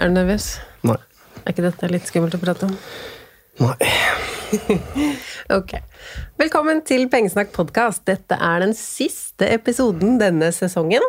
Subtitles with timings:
[0.00, 0.54] Er du nervøs?
[0.88, 0.94] Nei.
[1.44, 2.76] Er ikke dette litt skummelt å prate om?
[3.60, 3.76] Nei.
[5.50, 5.74] Ok.
[6.40, 8.06] Velkommen til Pengesnakk podkast.
[8.08, 11.04] Dette er den siste episoden denne sesongen.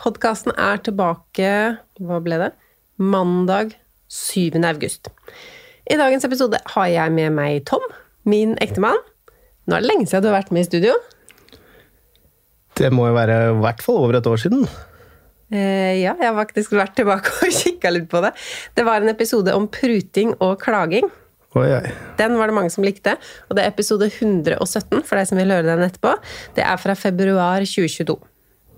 [0.00, 1.52] Podkasten er tilbake
[2.02, 2.50] Hva ble det?
[2.98, 3.76] Mandag
[4.10, 4.58] 7.
[4.66, 5.12] august.
[5.86, 7.84] I dagens episode har jeg med meg Tom,
[8.26, 8.98] min ektemann.
[9.68, 10.98] Nå er det lenge siden du har vært med i studio.
[12.80, 14.66] Det må jo være i hvert fall over et år siden.
[15.52, 18.32] Eh, ja, jeg har faktisk vært tilbake og kikka litt på det.
[18.78, 21.10] Det var en episode om pruting og klaging.
[21.52, 21.90] Oi, oi.
[22.16, 23.18] Den var det mange som likte,
[23.50, 26.14] og det er episode 117 for deg som vil høre den etterpå.
[26.56, 28.16] Det er fra februar 2022.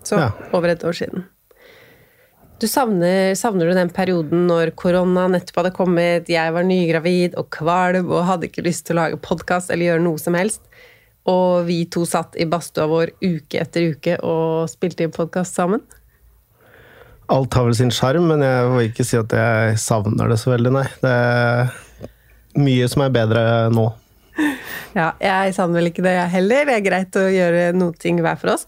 [0.05, 0.33] Så Ja.
[0.53, 1.29] over et år siden.
[2.59, 7.49] Du savner, savner du den perioden når korona nettopp hadde kommet, jeg var nygravid og
[7.51, 10.63] kvalm og hadde ikke lyst til å lage podkast eller gjøre noe som helst,
[11.27, 15.83] og vi to satt i badstua vår uke etter uke og spilte inn podkast sammen?
[17.33, 20.53] Alt har vel sin sjarm, men jeg vil ikke si at jeg savner det så
[20.53, 20.85] veldig, nei.
[21.01, 21.71] Det er
[22.61, 23.89] mye som er bedre nå.
[24.95, 26.69] Ja, jeg savner vel ikke det, jeg heller.
[26.69, 28.63] Det er greit å gjøre noen ting hver for oss.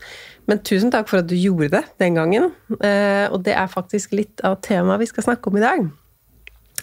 [0.51, 2.49] Men tusen takk for at du gjorde det den gangen.
[2.81, 5.85] Eh, Og det er faktisk litt av temaet vi skal snakke om i dag.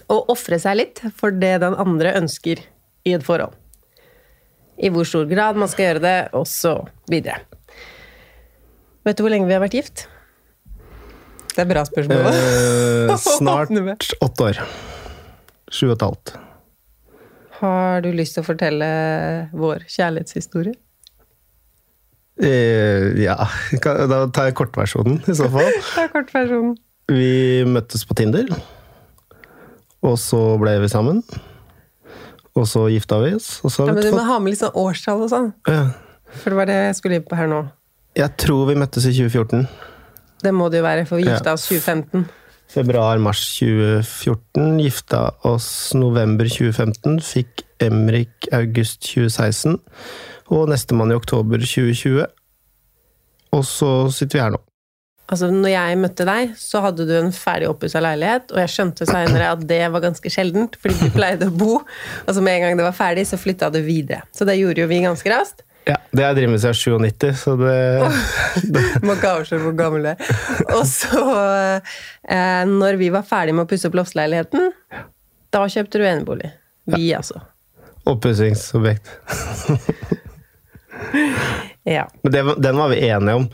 [0.07, 2.63] Å ofre seg litt for det den andre ønsker
[3.03, 3.51] i et forhold.
[4.79, 6.77] I hvor stor grad man skal gjøre det, og så
[7.11, 7.41] videre.
[9.03, 10.05] Vet du hvor lenge vi har vært gift?
[11.53, 12.29] Det er bra spørsmål.
[12.33, 13.73] Eh, snart
[14.25, 14.61] åtte år.
[15.73, 16.33] Sju og et halvt.
[17.59, 18.87] Har du lyst til å fortelle
[19.55, 20.75] vår kjærlighetshistorie?
[22.41, 23.37] Eh, ja,
[23.77, 25.69] da tar jeg kortversjonen i så fall.
[26.01, 26.75] Er kortversjonen.
[27.13, 28.47] Vi møttes på Tinder,
[30.03, 31.21] og så ble vi sammen.
[32.53, 35.31] Og så gifta vi oss, Ja, men du må ha med litt sånn årstall og
[35.31, 35.47] sånn.
[35.65, 35.87] Ja.
[36.41, 37.63] For det var det jeg skulle inn på her nå.
[38.17, 39.65] Jeg tror vi møttes i 2014.
[40.43, 42.25] Det må det jo være, for vi gifta oss 2015.
[42.73, 44.79] Februar-mars 2014.
[44.81, 47.19] Gifta oss november 2015.
[47.23, 49.79] Fikk Emrik august 2016.
[50.53, 52.25] Og nestemann i oktober 2020.
[53.53, 54.61] Og så sitter vi her nå.
[55.31, 59.05] Altså, når jeg møtte deg, så hadde du en ferdig oppussa leilighet, og jeg skjønte
[59.07, 61.77] seinere at det var ganske sjeldent, fordi du pleide å bo.
[61.79, 64.25] Og så med en gang det var ferdig, så flytta du videre.
[64.35, 65.63] Så det gjorde jo vi ganske raskt.
[65.87, 67.77] Ja, Det har jeg drevet med siden 97, så det
[69.05, 70.35] Må ikke avsløre hvor gammel du er.
[70.77, 71.23] Og så,
[72.27, 74.71] eh, når vi var ferdig med å pusse opp loftsleiligheten,
[75.53, 76.53] da kjøpte du enebolig.
[76.93, 77.43] Vi, altså.
[78.09, 79.11] Oppussingsobjekt.
[81.83, 82.07] Ja.
[82.23, 83.47] Men det, den var vi enige om.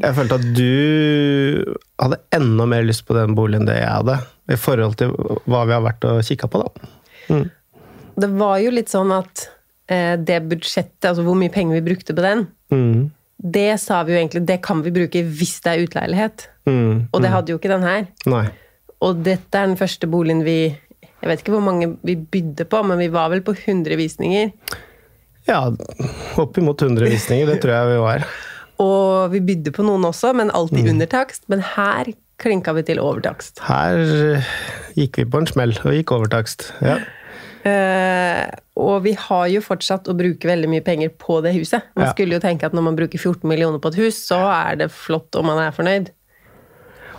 [0.00, 4.18] Jeg følte at du hadde enda mer lyst på den boligen det jeg hadde.
[4.50, 5.12] I forhold til
[5.50, 7.42] hva vi har vært og kikka på, da.
[8.14, 9.48] Det var jo litt sånn at
[9.88, 13.10] det budsjettet, altså hvor mye penger vi brukte på den, Mm.
[13.42, 16.46] det sa vi jo egentlig, det kan vi bruke hvis det er utleilighet.
[16.66, 17.08] Mm.
[17.12, 18.06] Og det hadde jo ikke den her.
[18.26, 18.46] Nei.
[19.04, 20.78] Og dette er den første boligen vi
[21.22, 24.50] Jeg vet ikke hvor mange vi bydde på, men vi var vel på 100 visninger.
[25.48, 25.70] Ja,
[26.36, 28.24] oppimot 100 visninger, det tror jeg vi var.
[28.84, 30.54] Og vi bydde på noen også, men Mm.
[30.54, 31.42] alltid under takst.
[31.48, 32.04] Men her
[32.38, 33.60] klinka vi til overtakst.
[33.64, 33.96] Her
[34.36, 34.42] eh,
[34.98, 36.72] gikk vi på en smell og gikk overtakst.
[36.82, 36.98] Ja.
[37.64, 38.44] Eh,
[38.76, 41.86] og vi har jo fortsatt å bruke veldig mye penger på det huset.
[41.96, 42.12] Man Ja.
[42.12, 44.90] skulle jo tenke at når man bruker 14 millioner på et hus, så er det
[44.92, 46.10] flott om man er fornøyd.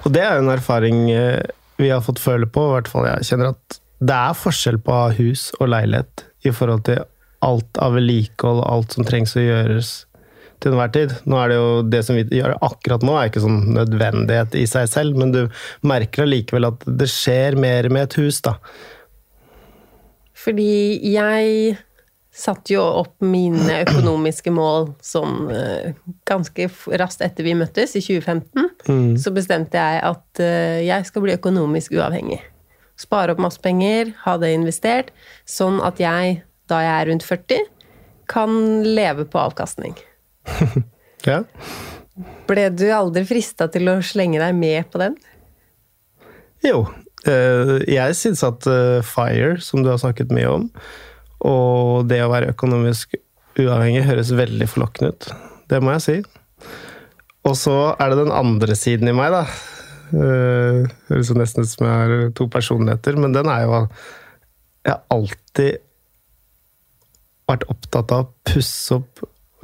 [0.05, 1.41] Og det er jo en erfaring eh,
[1.77, 4.99] vi har fått føle på, i hvert fall jeg kjenner at det er forskjell på
[5.17, 7.01] hus og leilighet i forhold til
[7.41, 10.05] alt av vedlikehold og alt som trengs å gjøres
[10.61, 11.15] til enhver tid.
[11.25, 14.65] Nå er det jo det som vi gjør akkurat nå, er ikke sånn nødvendighet i
[14.69, 15.41] seg selv, men du
[15.81, 18.55] merker allikevel at det skjer mer med et hus, da.
[20.45, 21.75] Fordi jeg
[22.35, 25.93] satte jo opp mine økonomiske mål sånn eh,
[26.27, 26.67] ganske
[26.99, 29.15] raskt etter vi møttes, i 2015.
[29.21, 32.41] Så bestemte jeg at eh, jeg skal bli økonomisk uavhengig.
[32.99, 35.13] Spare opp masse penger, ha det investert,
[35.47, 37.71] sånn at jeg, da jeg er rundt 40,
[38.31, 39.95] kan leve på avkastning.
[41.25, 41.39] Ja.
[42.45, 45.15] Ble du aldri frista til å slenge deg med på den?
[46.61, 46.83] Jo.
[47.31, 50.67] Eh, Jeg syns at eh, FIRE, som du har snakket mye om,
[51.45, 53.17] og det å være økonomisk
[53.59, 55.29] uavhengig, høres veldig forlokkende ut.
[55.71, 56.17] Det må jeg si.
[57.45, 59.45] Og så er det den andre siden i meg, da.
[60.15, 63.79] Eh, Høres nesten ut som jeg har to personligheter, men den er jo
[64.85, 65.79] Jeg har alltid
[67.49, 69.23] vært opptatt av å pusse opp,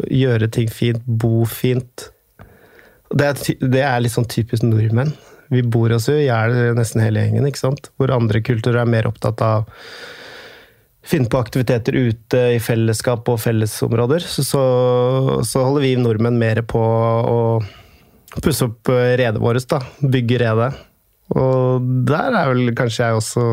[0.09, 2.07] gjøre ting fint, bo fint.
[3.11, 5.13] Det er, det er litt sånn typisk nordmenn.
[5.51, 7.91] Vi bor oss jo i hjel nesten hele gjengen, ikke sant?
[7.99, 9.67] Hvor andre kulturer er mer opptatt av
[11.11, 14.23] finne på aktiviteter ute i fellesskap og fellesområder.
[14.23, 14.61] Så, så,
[15.47, 17.41] så holder vi nordmenn mer på å
[18.39, 19.81] pusse opp eh, redet vårt, da.
[19.99, 20.71] Bygge redet.
[21.31, 23.43] Og der er vel kanskje jeg også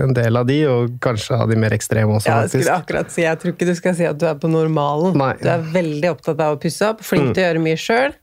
[0.00, 3.12] en del av de, og kanskje av de mer ekstreme også, Ja, jeg skulle akkurat
[3.12, 5.12] si, jeg tror ikke du skal si at du er på normalen.
[5.20, 5.34] Nei.
[5.42, 8.16] Du er veldig opptatt av å pusse opp, flink til å gjøre mye sjøl.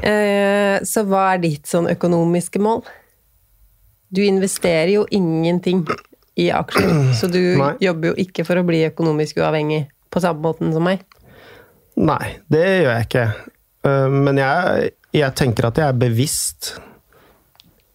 [0.00, 2.84] Eh, så hva er ditt sånn økonomiske mål?
[4.12, 5.84] Du investerer jo ingenting
[6.40, 7.74] i aksjer, så du Nei.
[7.80, 11.04] jobber jo ikke for å bli økonomisk uavhengig på samme måten som meg.
[12.00, 13.26] Nei, det gjør jeg ikke.
[13.88, 16.72] Eh, Men jeg, jeg tenker at jeg er bevisst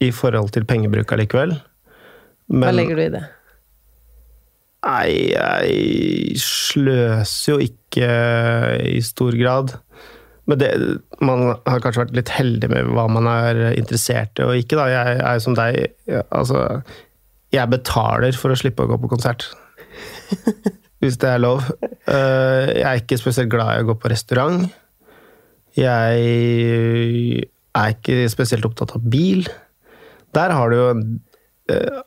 [0.03, 1.55] i forhold til pengebruk allikevel.
[2.53, 3.25] Hva legger du i det?
[4.87, 8.07] nei, jeg sløser jo ikke
[8.87, 9.73] i stor grad.
[10.47, 10.69] Men det,
[11.19, 14.77] man har kanskje vært litt heldig med hva man er interessert i og ikke.
[14.79, 14.85] da.
[14.93, 15.79] Jeg er som deg.
[16.31, 16.61] Altså,
[17.51, 19.49] jeg betaler for å slippe å gå på konsert.
[21.03, 21.67] Hvis det er lov.
[21.83, 24.65] Eh, Jeg er ikke spesielt glad i å gå på restaurant.
[25.77, 27.43] Jeg
[27.77, 29.45] er ikke spesielt opptatt av bil.
[30.33, 30.87] Der har du jo
[31.75, 31.99] eh,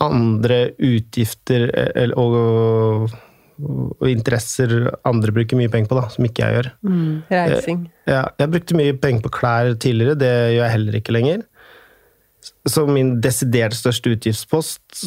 [0.00, 3.10] andre utgifter eh, eller- og,
[3.58, 4.70] og interesser
[5.08, 6.68] andre bruker mye penger på, da, som ikke jeg gjør.
[7.32, 7.84] Reising.
[8.08, 11.44] Ja, jeg brukte mye penger på klær tidligere, det gjør jeg heller ikke lenger.
[12.68, 15.04] Så min desidert største utgiftspost,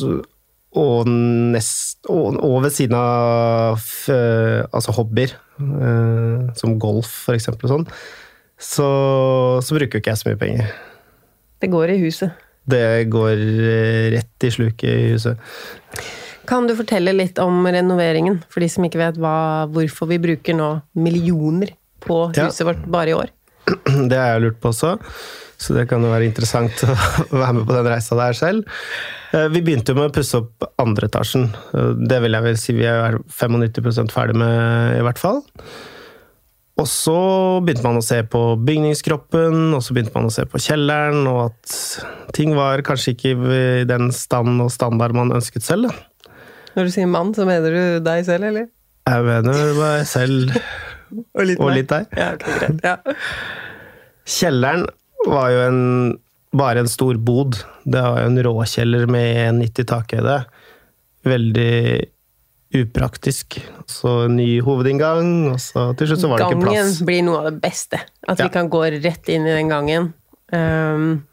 [0.71, 1.07] og,
[1.51, 3.81] nest, og, og ved siden av
[4.11, 7.87] eh, altså hobbyer, eh, som golf eksempel, sånn,
[8.61, 8.87] så,
[9.63, 10.71] så bruker jo ikke jeg så mye penger.
[11.61, 12.47] Det går i huset.
[12.71, 15.51] Det går eh, rett i sluket i huset.
[16.49, 20.57] Kan du fortelle litt om renoveringen, for de som ikke vet hva, hvorfor vi bruker
[20.57, 22.47] nå millioner på Ja.
[22.49, 23.29] huset vårt bare i år?
[24.09, 24.95] Det har jeg lurt på også,
[25.61, 28.65] så det kan jo være interessant å være med på den reisa der selv.
[29.33, 31.45] Eh, Vi begynte jo med å pusse opp andre etasjen.
[31.77, 35.43] Eh, Det vil jeg vel si vi er 95 ferdig med, i hvert fall.
[36.81, 37.13] Og så
[37.61, 41.51] begynte man å se på bygningskroppen, og så begynte man å se på kjelleren, og
[41.51, 41.75] at
[42.33, 45.91] ting var kanskje ikke i den stand og standard man ønsket selv.
[45.91, 46.07] Da.
[46.75, 48.69] Når du sier mann, så mener du deg selv, eller?
[49.09, 50.53] Jeg mener meg selv
[51.35, 52.05] Og litt, og litt deg.
[52.15, 52.83] Ja, okay, greit.
[52.85, 52.97] Ja.
[54.31, 54.85] Kjelleren
[55.27, 55.81] var jo en,
[56.55, 57.59] bare en stor bod.
[57.83, 60.37] Det var jo en råkjeller med 90 takhøyde.
[61.27, 61.73] Veldig
[62.79, 63.57] upraktisk.
[63.91, 66.77] Så ny hovedinngang, og så til slutt så var det ikke plass.
[66.77, 67.99] Gangen blir noe av det beste.
[68.27, 68.47] At Ja.
[68.47, 70.13] vi kan gå rett inn i den gangen.
[70.53, 71.25] Um,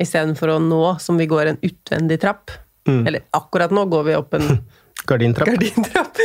[0.00, 2.50] Istedenfor å nå, som vi går en utvendig trapp.
[2.88, 3.02] Mm.
[3.08, 4.48] Eller akkurat nå går vi opp en
[5.08, 5.48] Gardintrapp.
[5.50, 6.18] gardintrapp.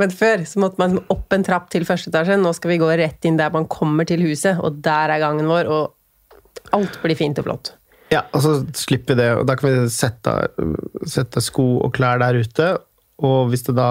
[0.00, 2.36] Men før så måtte man opp en trapp til første etasje.
[2.40, 5.48] Nå skal vi gå rett inn der man kommer til huset, og der er gangen
[5.48, 5.70] vår.
[5.72, 7.70] Og alt blir fint og flott.
[8.12, 9.30] Ja, og så slipper vi det.
[9.40, 10.34] og Da kan vi sette,
[11.08, 12.68] sette sko og klær der ute.
[13.24, 13.88] Og hvis det da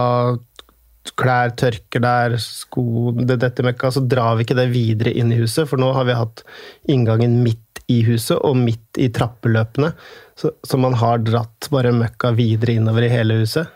[1.18, 5.40] klær tørker der, sko det dette møkka, så drar vi ikke det videre inn i
[5.42, 6.42] huset, for nå har vi hatt
[6.90, 9.92] inngangen midt i huset og midt i trappeløpene.
[10.36, 13.70] Så, så man har dratt bare møkka videre innover i hele huset.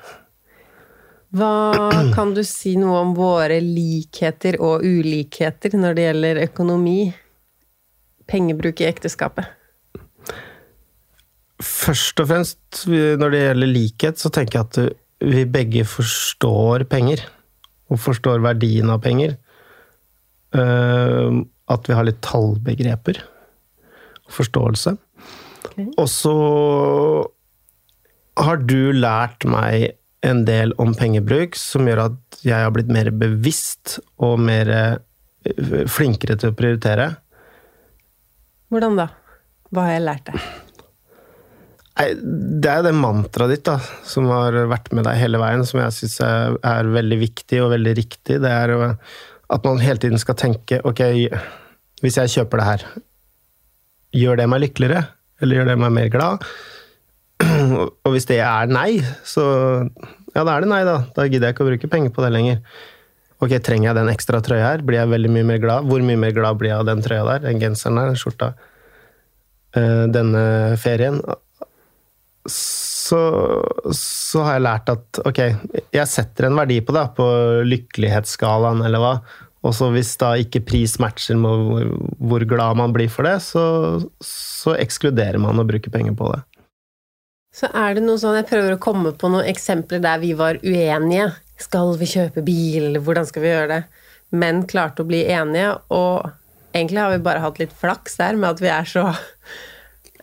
[1.35, 1.51] Hva
[2.15, 6.99] kan du si noe om våre likheter og ulikheter når det gjelder økonomi?
[8.29, 9.47] Pengebruk i ekteskapet?
[11.59, 17.25] Først og fremst når det gjelder likhet, så tenker jeg at vi begge forstår penger.
[17.89, 19.35] Og forstår verdien av penger.
[20.55, 21.39] Eh,
[21.69, 23.19] At vi har litt tallbegreper.
[24.29, 24.95] Forståelse.
[25.99, 26.35] Og så
[28.39, 29.95] har du lært meg
[30.25, 35.85] en del om pengebruk som gjør at jeg har blitt mer bevisst og mer eh,
[35.87, 37.09] flinkere til å prioritere.
[38.69, 39.07] Hvordan da?
[39.69, 40.49] Hva har jeg lært deg?
[41.99, 42.07] Nei,
[42.63, 43.75] det er det mantraet ditt da,
[44.07, 47.73] som har vært med deg hele veien, som jeg syns er, er veldig viktig og
[47.73, 48.39] veldig riktig.
[48.39, 51.01] Det er at man hele tiden skal tenke ok,
[51.99, 52.85] hvis jeg kjøper det her,
[54.15, 55.03] gjør det meg lykkeligere?
[55.39, 56.45] Eller gjør det meg mer glad?
[58.05, 59.43] Og hvis det er nei, så
[60.35, 61.01] ja, da er det nei, da.
[61.15, 62.63] Da gidder jeg ikke å bruke penger på det lenger.
[63.39, 64.83] Ok, trenger jeg den ekstra trøya her?
[64.85, 65.87] Blir jeg veldig mye mer glad?
[65.87, 67.45] Hvor mye mer glad blir jeg av den trøya der?
[67.47, 68.51] Den genseren der, den skjorta?
[69.79, 70.43] Eh, Denne
[70.81, 71.21] ferien?
[72.49, 73.19] så,
[73.95, 75.39] så har jeg lært at ok,
[75.93, 77.27] jeg setter en verdi på det, på
[77.67, 79.13] lykkelighetsskalaen eller hva.
[79.67, 81.89] Og så hvis da ikke pris matcher med hvor,
[82.31, 83.63] hvor glad man blir for det, så,
[84.23, 86.39] så ekskluderer man å bruke penger på det.
[87.59, 90.61] Så er det noe sånn, Jeg prøver å komme på noen eksempler der vi var
[90.63, 91.31] uenige.
[91.59, 93.81] Skal vi kjøpe bil, hvordan skal vi gjøre det?
[94.31, 96.29] Men klarte å bli enige, og
[96.77, 99.05] egentlig har vi bare hatt litt flaks der med at vi er så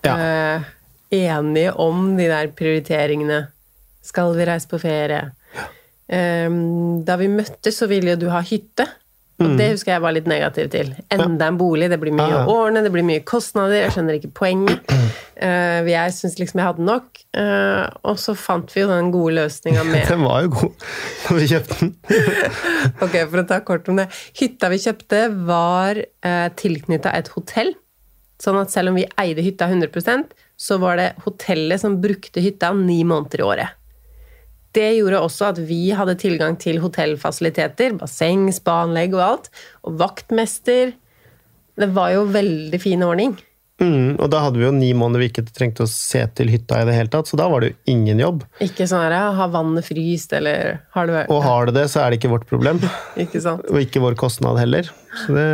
[0.07, 0.14] Ja.
[0.16, 0.62] eh,
[1.11, 3.49] enige om de der prioriteringene.
[4.07, 5.33] Skal vi reise på ferie?
[6.07, 8.87] Um, da vi møttes, så ville jo du ha hytte.
[9.37, 10.95] Og det husker jeg var litt negativ til.
[11.12, 12.45] Enda en bolig, det blir mye ja.
[12.49, 14.93] å ordne, det blir mye kostnader, jeg skjønner ikke poenget.
[15.37, 17.19] Uh, jeg syns liksom jeg hadde nok.
[17.37, 20.87] Uh, og så fant vi jo den gode løsninga med Den var jo god
[21.26, 21.90] når vi kjøpte den.
[23.05, 24.07] Ok, for å ta kort om det.
[24.40, 27.75] Hytta vi kjøpte, var uh, tilknytta et hotell.
[28.40, 32.73] Sånn at selv om vi eide hytta 100% så var det hotellet som brukte hytta
[32.76, 33.76] ni måneder i året.
[34.76, 39.50] Det gjorde også at vi hadde tilgang til hotellfasiliteter, basseng, spaanlegg og alt.
[39.88, 40.92] Og vaktmester.
[41.76, 43.37] Det var jo veldig fin ordning.
[43.80, 46.78] Mm, og da hadde vi jo ni måneder vi ikke trengte å se til hytta
[46.80, 48.47] i det hele tatt, så da var det jo ingen jobb.
[48.64, 52.00] Ikke sånn her, har vannet fryst, eller har det vært Og har det det, så
[52.00, 52.80] er det ikke vårt problem.
[53.26, 53.68] Ikke sant?
[53.68, 54.88] Og ikke vår kostnad heller.
[55.26, 55.47] Så det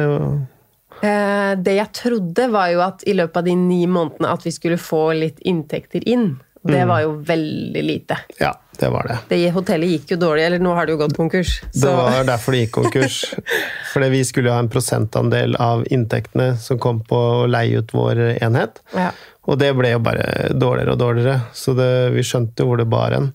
[1.03, 4.53] Eh, det jeg trodde, var jo at i løpet av de ni månedene at vi
[4.55, 6.37] skulle få litt inntekter inn.
[6.63, 8.19] Det var jo veldig lite.
[8.39, 9.17] Ja, det var det.
[9.33, 11.57] Det hotellet gikk jo dårlig, eller nå har det jo gått konkurs.
[11.75, 13.19] Det var derfor det gikk konkurs.
[13.93, 17.95] Fordi vi skulle jo ha en prosentandel av inntektene som kom på å leie ut
[17.95, 18.83] vår enhet.
[18.95, 19.11] ja.
[19.51, 23.11] Og det ble jo bare dårligere og dårligere, så det, vi skjønte hvor det bar
[23.11, 23.33] hen.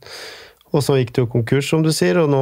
[0.76, 2.40] Og så gikk det jo konkurs, som du sier, og nå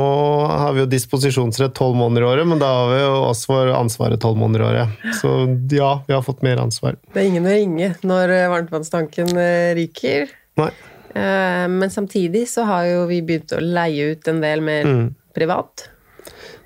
[0.50, 3.70] har vi jo disposisjonsrett tolv måneder i året, men da har vi jo oss for
[3.74, 5.04] ansvaret tolv måneder i året.
[5.18, 5.34] Så
[5.74, 6.98] ja, vi har fått mer ansvar.
[7.14, 10.34] Det er ingen å ringe når eh, varmtvannstanken eh, ryker.
[10.62, 10.70] Nei.
[11.16, 14.90] Eh, Men samtidig så har jo vi begynt å leie ut en del mer
[15.36, 15.90] privat.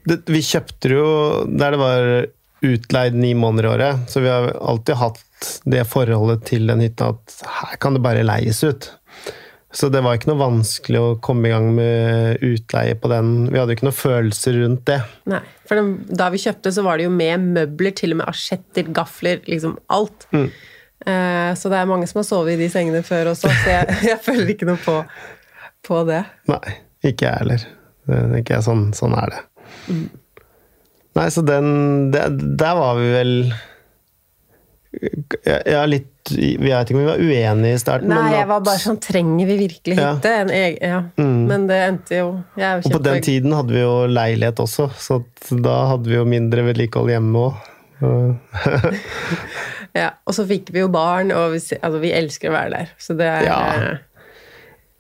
[0.10, 1.08] det, vi kjøpte jo
[1.46, 2.08] der det var
[2.65, 5.22] utleid ni måneder i året, så vi har alltid hatt
[5.63, 8.89] det forholdet til den hytta at her kan det bare leies ut.
[9.72, 13.29] Så det var ikke noe vanskelig å komme i gang med utleie på den.
[13.51, 14.98] Vi hadde jo ikke noe følelser rundt det.
[15.29, 18.31] Nei, for den, da vi kjøpte, så var det jo med møbler, til og med
[18.31, 20.25] asjetter, gafler, liksom alt.
[20.34, 20.50] Eh,
[21.06, 24.20] så det er mange som har sovet i de sengene før også, så jeg, jeg
[24.25, 24.98] føler ikke noe på,
[25.88, 26.24] på det.
[26.51, 26.75] Nei,
[27.08, 27.63] ikke jeg heller.
[28.10, 29.41] Det tenker jeg, sånn, sånn er det.
[31.20, 31.68] Nei, så den
[32.13, 32.24] det,
[32.60, 33.34] Der var vi vel
[34.89, 38.10] jeg, jeg er litt Vi vet ikke om vi var uenige i starten.
[38.10, 40.12] Nei, men jeg var bare sånn Trenger vi virkelig Ja.
[40.15, 40.32] hytte?
[40.44, 41.00] En egen, ja.
[41.22, 44.89] Men det endte jo jeg er Og på den tiden hadde vi jo leilighet også,
[44.98, 45.20] så
[45.65, 47.65] da hadde vi jo mindre vedlikehold hjemme òg.
[49.98, 52.91] Ja, og så fikk vi jo barn, og vi, altså, vi elsker å være der.
[53.01, 53.58] Så det er Ja.
[53.74, 53.98] eh,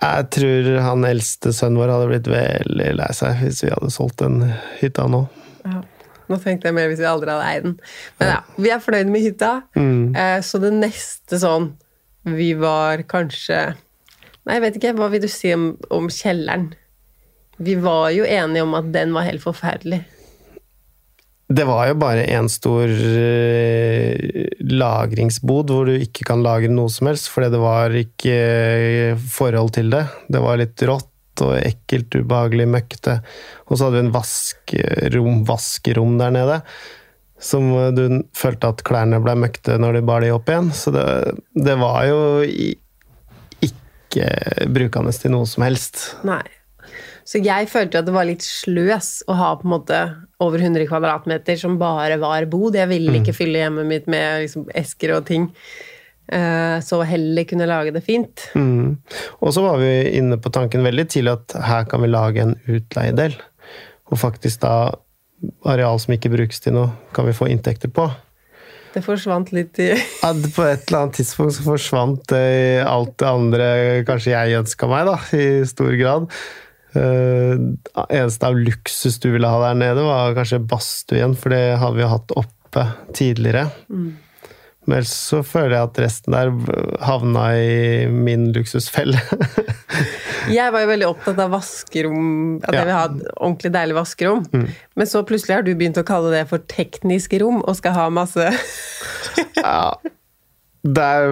[0.01, 4.17] Jeg tror han eldste sønnen vår hadde blitt veldig lei seg hvis vi hadde solgt
[4.23, 5.25] den hytta nå.
[5.65, 5.81] ja.
[6.29, 7.79] Nå tenkte jeg mer hvis vi aldri hadde eid den.
[8.19, 9.63] Men ja, vi er fornøyd med hytta.
[9.75, 10.13] Mm.
[10.45, 11.71] så det neste sånn
[12.23, 13.75] Vi var kanskje
[14.45, 14.91] Nei, jeg vet ikke.
[14.99, 16.67] Hva vil du si om, om kjelleren?
[17.57, 20.03] Vi var jo enige om at den var helt forferdelig.
[21.49, 27.09] Det var jo bare en stor eh, lagringsbod hvor du ikke kan lagre noe som
[27.09, 30.03] helst, fordi det var ikke eh, forhold til det.
[30.29, 31.09] Det var litt rått,
[31.41, 33.15] og ekkelt, ubehagelig, møkkete.
[33.65, 36.59] Og så hadde vi en vaskerom, vaskerom der nede.
[37.41, 38.03] Som du
[38.35, 40.69] følte at klærne ble møkkete når de bar de opp igjen.
[40.75, 41.07] Så det,
[41.55, 42.19] det var jo
[43.65, 44.29] ikke
[44.69, 46.11] brukende til noe som helst.
[46.27, 46.43] Nei.
[47.29, 49.99] Så jeg følte at det var litt sløs å ha på en måte
[50.41, 52.77] over 100 kvadratmeter som bare var bod.
[52.79, 55.45] Jeg ville ikke fylle hjemmet mitt med liksom esker og ting.
[56.31, 58.47] Eh, Så heller kunne lage det fint.
[58.55, 58.97] Mm.
[59.41, 62.55] Og så var vi inne på tanken veldig tidlig at her kan vi lage en
[62.65, 63.37] utleiedel.
[64.09, 64.73] Og faktisk da
[65.69, 68.07] areal som ikke brukes til noe, kan vi få inntekter på.
[68.89, 69.91] Det forsvant litt i
[70.23, 73.69] Ja, på et eller annet tidspunkt så forsvant eh, alt det andre
[74.09, 76.25] kanskje jeg ønska meg, da, i stor grad.
[76.95, 77.75] Uh,
[78.09, 81.93] eneste av luksus du ville ha der nede, var kanskje badstue igjen, for det har
[81.93, 83.67] vi jo hatt oppe tidligere.
[83.89, 86.49] Men ellers så føler jeg at resten der
[87.05, 89.19] havna i min luksusfelle.
[90.49, 92.29] Jeg var jo veldig opptatt av vaskerom,
[92.63, 92.85] at jeg Ja.
[92.87, 94.45] vil ha et ordentlig deilig vaskerom.
[94.97, 98.05] Men så plutselig har du begynt å kalle det for teknisk rom, og skal ha
[98.09, 98.47] masse
[99.59, 99.93] ja,
[100.87, 101.27] der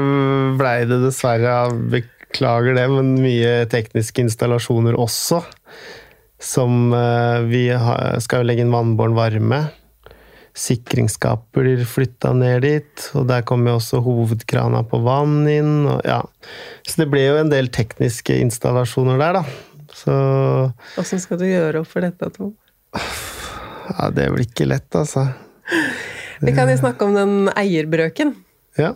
[0.60, 5.42] blei det dessverre, jeg beklager det, men mye tekniske installasjoner også.
[6.38, 7.64] Som eh, Vi
[8.22, 9.62] skal legge inn vannbåren varme.
[10.58, 15.86] Sikringsskap blir flytta ned dit, og der kommer jo også hovedkrana på vann inn.
[15.86, 16.24] Og, ja.
[16.88, 19.44] Så det ble jo en del tekniske installasjoner der, da.
[19.98, 20.16] Så
[21.00, 22.56] Åssen skal du gjøre opp for dette, Tom?
[22.98, 25.28] ja, det blir ikke lett, altså.
[26.42, 28.34] Vi kan jo snakke om den eierbrøken.
[28.78, 28.94] Ja.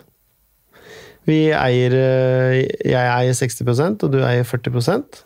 [1.29, 2.55] Vi eier eh,
[2.87, 5.21] Jeg eier 60% og du eier 40%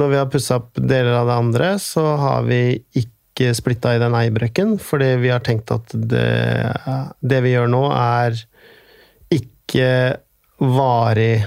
[0.00, 4.00] Når vi har pussa opp deler av det andre, så har vi ikke splitta i
[4.00, 6.26] den eierbrøken, fordi vi har tenkt at det,
[7.20, 8.36] det vi gjør nå, er
[9.32, 9.88] ikke
[10.60, 11.40] varig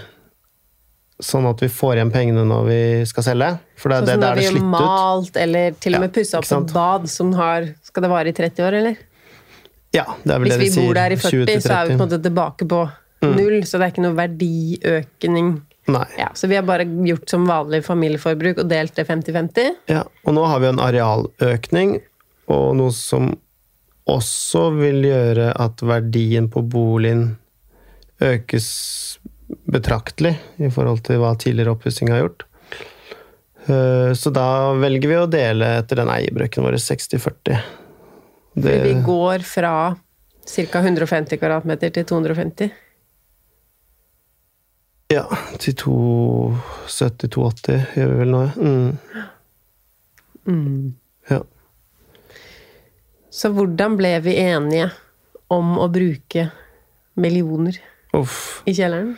[1.24, 3.50] sånn at vi får igjen pengene når vi skal selge.
[3.80, 4.24] For det, Sånn det, det ut.
[4.24, 7.70] Sånn det vi har malt, eller til og med pussa opp et bad som har
[7.86, 9.00] Skal det vare i 30 år, eller?
[9.94, 10.74] Ja, det er vel Hvis det de sier.
[10.74, 12.82] Hvis vi bor der i 20 40, så er vi på en måte tilbake på
[13.24, 15.54] null, så det er ikke noe verdiøkning.
[16.18, 19.74] Ja, så vi har bare gjort som vanlig familieforbruk og delt det 50-50.
[19.92, 21.98] Ja, og nå har vi en arealøkning,
[22.54, 23.34] og noe som
[24.10, 27.38] også vil gjøre at verdien på boligen
[28.24, 28.68] økes
[29.70, 32.46] betraktelig i forhold til hva tidligere oppussing har gjort.
[33.68, 37.60] Eh, Så da velger vi å dele etter den eierbrøken vår 60-40.
[38.54, 39.96] Det, Vi går fra
[40.46, 40.80] ca.
[40.80, 42.72] 150 kvadratmeter til 250.
[45.12, 45.24] ja,
[45.60, 48.54] til 270-280 gjør vi vel nå, ja.
[50.44, 50.94] Mm.
[51.32, 51.40] Ja.
[53.34, 54.88] Så hvordan ble vi enige
[55.54, 56.44] om å bruke
[57.20, 57.76] millioner
[58.18, 58.62] Uff.
[58.68, 59.12] i kjelleren?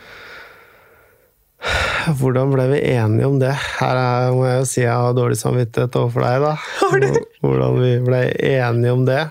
[2.19, 3.55] Hvordan ble vi enige om det?
[3.79, 6.53] Her er, må jeg jo si jeg har dårlig samvittighet overfor deg, da.
[7.41, 8.19] Hvordan vi ble
[8.51, 9.23] enige om det.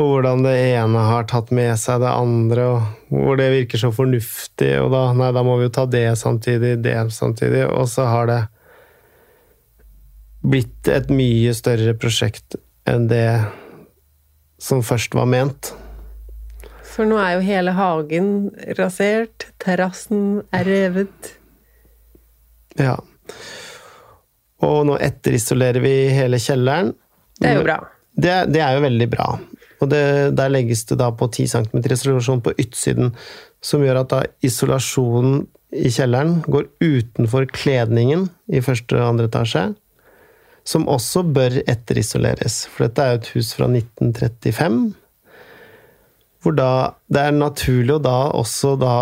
[0.00, 3.90] Og hvordan det ene har tatt med seg det andre, og hvor det virker så
[3.92, 4.70] fornuftig.
[4.80, 7.66] Og da, nei, da må vi jo ta det samtidig, det samtidig.
[7.68, 8.40] Og så har det
[10.40, 12.56] blitt et mye større prosjekt
[12.88, 13.42] enn det
[14.60, 15.74] som først var ment.
[16.90, 18.32] For nå er jo hele hagen
[18.80, 21.34] rasert, terrassen er revet.
[22.80, 22.96] Ja.
[24.64, 26.94] Og nå etterisolerer vi hele kjelleren.
[27.40, 27.78] Det er jo bra.
[28.20, 29.28] Det, det er jo veldig bra.
[29.80, 30.02] Og det,
[30.36, 33.14] der legges det da på 10 cm isolasjon på utsiden,
[33.64, 39.70] som gjør at da isolasjonen i kjelleren går utenfor kledningen i første og andre etasje,
[40.66, 42.64] som også bør etterisoleres.
[42.68, 44.80] For dette er jo et hus fra 1935,
[46.40, 46.70] hvor da
[47.12, 48.96] det er naturlig å da også da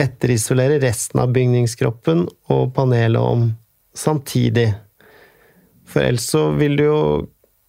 [0.00, 3.46] etterisolere resten av bygningskroppen og panelet om
[3.96, 4.68] samtidig.
[5.88, 7.00] For ellers så vil det jo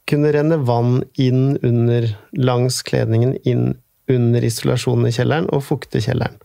[0.07, 3.75] kunne renne vann inn under, langs kledningen, inn
[4.11, 6.37] under isolasjonen i kjelleren, og fukte kjelleren.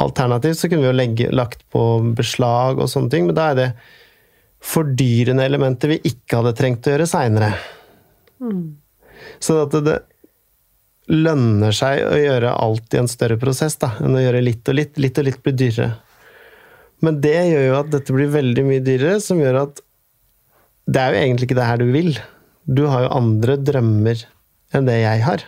[0.00, 1.82] Alternativt så kunne vi jo legge, lagt på
[2.16, 3.68] beslag og sånne ting, men da er det
[4.64, 7.52] fordyrende elementer vi ikke hadde trengt å gjøre seinere.
[9.44, 14.16] Så at det, det lønner seg å gjøre alt i en større prosess, da, enn
[14.16, 14.98] å gjøre litt og litt.
[15.00, 15.92] Litt og litt blir dyrere.
[17.04, 19.82] Men det gjør jo at dette blir veldig mye dyrere, som gjør at
[20.84, 22.16] det er jo egentlig ikke det her du vil.
[22.64, 24.24] Du har jo andre drømmer
[24.74, 25.44] enn det jeg har.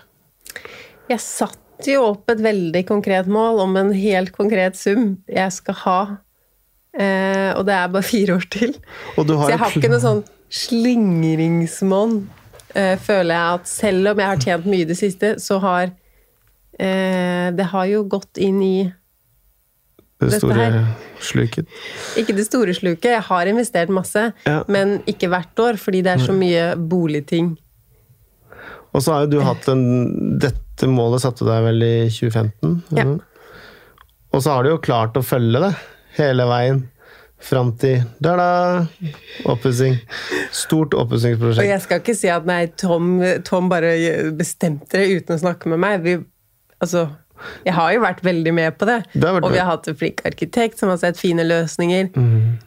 [1.11, 5.79] Jeg satte jo opp et veldig konkret mål om en helt konkret sum jeg skal
[5.85, 6.00] ha.
[6.96, 8.74] Eh, og det er bare fire år til.
[9.16, 10.24] Og du har Så jeg har ikke noe sånn
[10.62, 12.18] slingringsmonn.
[12.76, 15.90] Eh, føler jeg at selv om jeg har tjent mye i det siste, så har
[16.79, 18.76] eh, Det har jo gått inn i
[20.20, 20.76] Det store her.
[21.20, 21.66] sluket.
[22.16, 23.11] Ikke det store sluket.
[23.12, 24.62] Jeg har investert masse, Ja.
[24.68, 27.57] men ikke hvert år, fordi det er så mye boligting.
[28.94, 32.83] Og så har jo du hatt en Dette målet satte du deg vel i 2015?
[32.96, 33.05] Ja.
[33.05, 33.20] Mm.
[34.33, 35.74] Og så har du jo klart å følge det
[36.18, 36.83] hele veien.
[37.38, 38.87] Fram til da-da!
[39.44, 39.98] Oppussing.
[40.57, 43.92] Stort Og jeg skal ikke si at nei, Tom, Tom bare
[44.37, 46.00] bestemte det uten å snakke med meg.
[46.07, 46.16] Vi,
[46.81, 47.11] altså,
[47.66, 48.99] jeg har jo vært veldig med på det.
[49.14, 52.11] det og vi har hatt en flink arkitekt som har sett fine løsninger.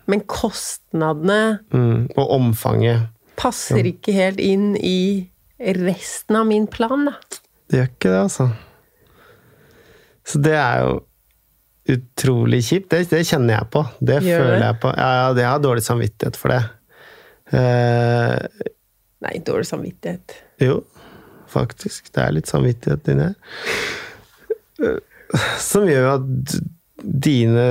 [0.07, 2.07] Men kostnadene Mm.
[2.15, 3.07] Og omfanget.
[3.39, 5.29] passer ikke helt inn i
[5.59, 7.13] resten av min plan, da.
[7.69, 8.49] Det gjør ikke det, altså.
[10.29, 10.99] Så det er jo
[11.89, 12.89] utrolig kjipt.
[12.91, 13.81] Det, det kjenner jeg på.
[13.99, 14.65] Det Gjør føler det?
[14.67, 14.91] jeg på.
[14.97, 16.59] Ja, ja, jeg har dårlig samvittighet for det.
[17.49, 18.37] Uh,
[19.25, 20.35] Nei, dårlig samvittighet.
[20.61, 20.83] jo,
[21.49, 22.11] faktisk.
[22.13, 23.35] Det er litt samvittighet inni her.
[24.79, 24.99] Eh,
[25.61, 26.57] Som gjør at
[26.99, 27.65] dine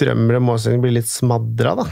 [0.00, 1.86] drømmer og målsettinger blir litt smadra, da.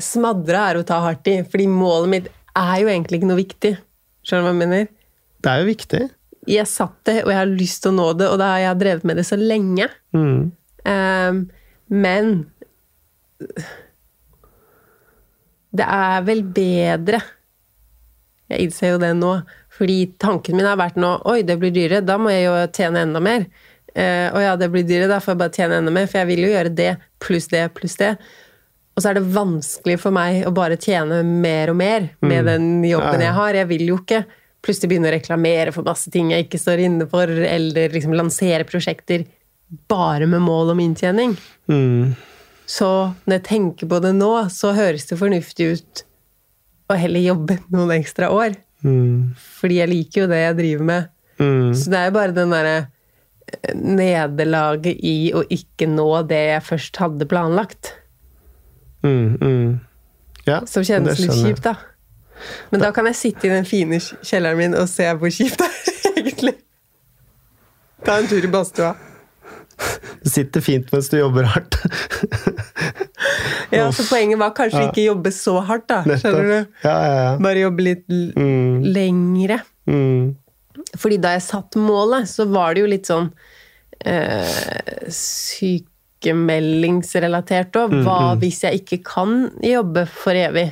[0.00, 3.72] Smadra er å ta hardt i, fordi målet mitt er jo egentlig ikke noe viktig.
[4.26, 4.88] Skjønner du hva jeg mener?
[5.42, 6.02] Det er jo viktig.
[6.46, 8.80] Jeg satt det, og jeg har lyst til å nå det, og da har jeg
[8.84, 9.88] drevet med det så lenge.
[10.14, 10.52] Mm.
[10.86, 11.40] Um,
[11.90, 12.32] men
[15.76, 17.20] det er vel bedre
[18.52, 19.32] Jeg innser jo det nå.
[19.76, 23.04] Fordi tanken min har vært nå Oi, det blir dyrere, da må jeg jo tjene
[23.04, 23.46] enda mer.
[23.96, 26.30] Eh, og ja, det blir dyrere, da får jeg bare tjene enda mer, for jeg
[26.30, 26.90] vil jo gjøre det
[27.22, 28.14] pluss det pluss det.
[28.96, 32.68] Og så er det vanskelig for meg å bare tjene mer og mer med den
[32.88, 33.58] jobben jeg har.
[33.58, 34.22] Jeg vil jo ikke
[34.64, 38.64] plutselig begynne å reklamere for masse ting jeg ikke står inne for, eller liksom lansere
[38.68, 39.26] prosjekter
[39.90, 41.36] bare med mål om inntjening.
[41.68, 42.16] Mm.
[42.66, 42.88] Så
[43.26, 46.02] når jeg tenker på det nå, så høres det fornuftig ut
[46.90, 48.56] å heller jobbe noen ekstra år.
[48.86, 49.34] Mm.
[49.60, 51.08] Fordi jeg liker jo det jeg driver med.
[51.40, 51.72] Mm.
[51.76, 56.66] Så det er jo bare den derre eh, nederlaget i å ikke nå det jeg
[56.70, 57.94] først hadde planlagt,
[59.06, 59.36] Mm.
[59.38, 59.80] Mm.
[60.46, 61.76] Ja, som kjennes litt kjipt, da.
[62.72, 65.68] Men da kan jeg sitte i den fine kjelleren min og se hvor kjipt det
[65.68, 66.54] er, egentlig.
[68.06, 68.94] Ta en tur i badstua.
[70.24, 71.78] Du sitter fint mens du jobber hardt.
[73.76, 74.88] Ja, så poenget var kanskje Ja.
[74.90, 76.02] ikke jobbe så hardt, da.
[76.04, 76.56] Skjønner du?
[76.84, 77.32] Ja, ja, ja.
[77.42, 78.82] Bare jobbe litt Mm.
[78.94, 79.58] lengre.
[79.88, 80.34] Mm.
[80.96, 83.30] Fordi da jeg satt målet, så var det jo litt sånn
[84.04, 84.44] eh,
[85.08, 87.90] sykemeldingsrelatert òg.
[88.04, 89.30] Hva hvis jeg ikke kan
[89.64, 90.68] jobbe for evig?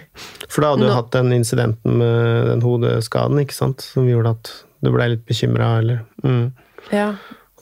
[0.48, 3.80] For da hadde du Nå- hatt den incidenten med den hodeskaden, ikke sant?
[3.84, 4.44] Som gjorde at
[4.84, 6.46] du ble litt bekymra, eller mm.
[6.92, 7.14] Ja.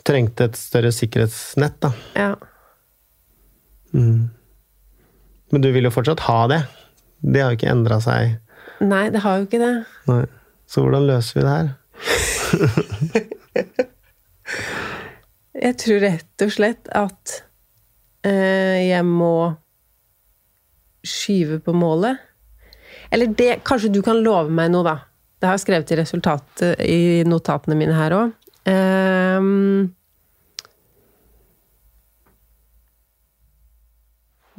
[0.05, 1.90] Trengte et større sikkerhetsnett, da.
[2.18, 2.33] ja.
[5.53, 6.62] Men du vil jo fortsatt ha det.
[7.23, 8.21] Det har jo ikke endra seg.
[8.83, 9.75] Nei, det har jo ikke det.
[10.09, 10.25] Nei.
[10.67, 11.69] Så hvordan løser vi det her?
[15.62, 17.43] Jeg tror rett og slett at
[18.27, 19.53] øh, jeg må
[21.07, 22.17] skyve på målet.
[23.12, 24.97] Eller det Kanskje du kan love meg noe, da.
[25.38, 28.29] Det har jeg skrevet i resultatet i notatene mine her òg.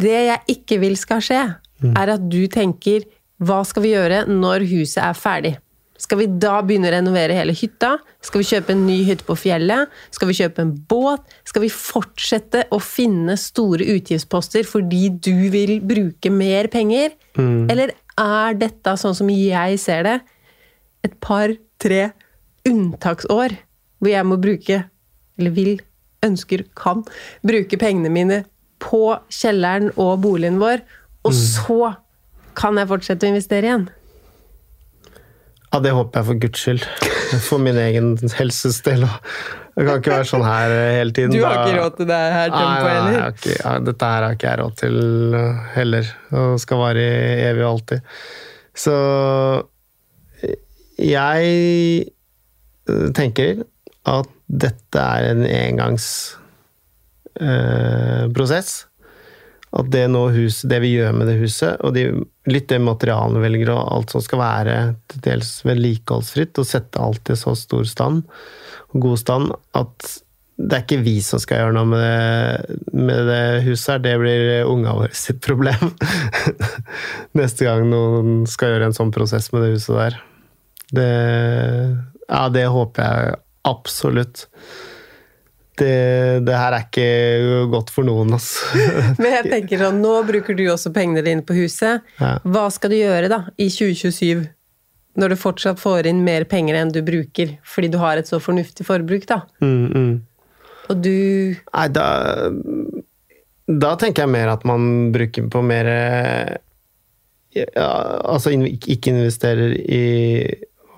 [0.04, 1.44] Det jeg ikke vil skal skje,
[1.84, 3.04] er at du tenker
[3.44, 5.54] hva skal vi gjøre når huset er ferdig?
[6.00, 7.94] Skal vi da begynne å renovere hele hytta?
[8.24, 9.92] Skal vi kjøpe en ny hytte på fjellet?
[10.12, 11.36] Skal vi kjøpe en båt?
[11.48, 17.14] Skal vi fortsette å finne store utgiftsposter fordi du vil bruke mer penger?
[17.72, 20.18] Eller er dette, sånn som jeg ser det,
[21.08, 22.10] et par-tre
[22.68, 23.56] unntaksår
[24.04, 24.84] hvor jeg må bruke,
[25.40, 25.78] eller vil,
[26.26, 27.06] ønsker, kan,
[27.48, 28.44] bruke pengene mine
[28.84, 30.84] på kjelleren og boligen vår,
[31.24, 31.94] og så
[32.58, 33.90] kan jeg fortsette å investere igjen?
[35.74, 36.88] Ja, det håper jeg for guds skyld.
[37.48, 39.08] For min egen helses del.
[39.74, 41.34] Det kan ikke være sånn her hele tiden.
[41.34, 43.32] Du har ikke råd til det her tempoet heller?
[43.34, 44.98] ikke, ja, dette her har ikke jeg råd til
[45.34, 46.12] uh, heller.
[46.38, 47.06] Og skal vare
[47.48, 48.12] evig og alltid.
[48.84, 48.98] Så
[51.02, 52.06] jeg
[52.92, 53.66] uh, tenker
[54.14, 55.42] at dette er en
[57.40, 58.34] engangsprosess.
[58.34, 58.74] prosess.
[59.74, 62.06] At det hus, det vi gjør med det huset, og de,
[62.46, 64.76] litt det materialet vi velger, og alt som skal være
[65.10, 68.22] til dels vedlikeholdsfritt, og sette alt i så stor stand,
[68.94, 70.12] god stand, at
[70.62, 74.14] det er ikke vi som skal gjøre noe med det, med det huset her, det
[74.22, 75.90] blir unga våre sitt problem.
[77.40, 80.20] Neste gang noen skal gjøre en sånn prosess med det huset der.
[80.94, 81.10] Det,
[82.30, 84.46] ja, det håper jeg absolutt.
[85.80, 87.06] Det, det her er ikke
[87.72, 88.84] godt for noen, altså.
[89.22, 92.04] Men jeg tenker sånn, nå bruker du også pengene dine på huset.
[92.20, 92.36] Ja.
[92.46, 94.44] Hva skal du gjøre da, i 2027?
[95.18, 98.40] Når du fortsatt får inn mer penger enn du bruker, fordi du har et så
[98.42, 99.44] fornuftig forbruk, da.
[99.62, 100.14] Mm, mm.
[100.92, 102.06] Og du Nei, da
[103.72, 106.56] Da tenker jeg mer at man bruker på mer eh,
[107.56, 107.88] ja,
[108.34, 110.04] Altså ikke investerer i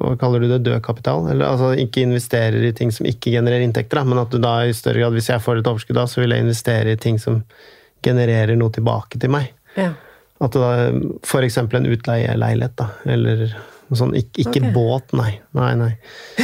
[0.05, 0.61] Hva kaller du det?
[0.65, 1.25] Død kapital?
[1.31, 4.57] Eller altså ikke investerer i ting som ikke genererer inntekter, da, men at du da
[4.65, 7.19] i større grad, hvis jeg får et overskudd da, så vil jeg investere i ting
[7.21, 7.41] som
[8.05, 9.51] genererer noe tilbake til meg.
[9.75, 9.91] Ja.
[10.43, 10.59] At det
[11.47, 13.47] eksempel en utleieleilighet, da, eller
[13.85, 14.17] noe sånt.
[14.17, 14.71] Ikke, ikke okay.
[14.73, 15.31] båt, nei.
[15.55, 15.91] Nei, nei.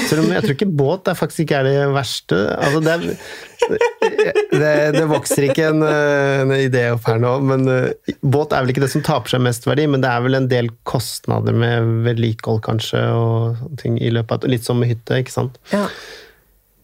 [0.08, 2.39] Selv om jeg tror ikke båt er faktisk ikke er det verste.
[2.56, 3.75] Altså, det, er,
[4.62, 8.75] det, det vokser ikke en, en idé opp her nå, men uh, båt er vel
[8.75, 11.95] ikke det som taper seg mest verdi, men det er vel en del kostnader med
[12.08, 15.62] vedlikehold, kanskje, og ting i løpet av Litt som med hytte, ikke sant.
[15.73, 15.88] ja.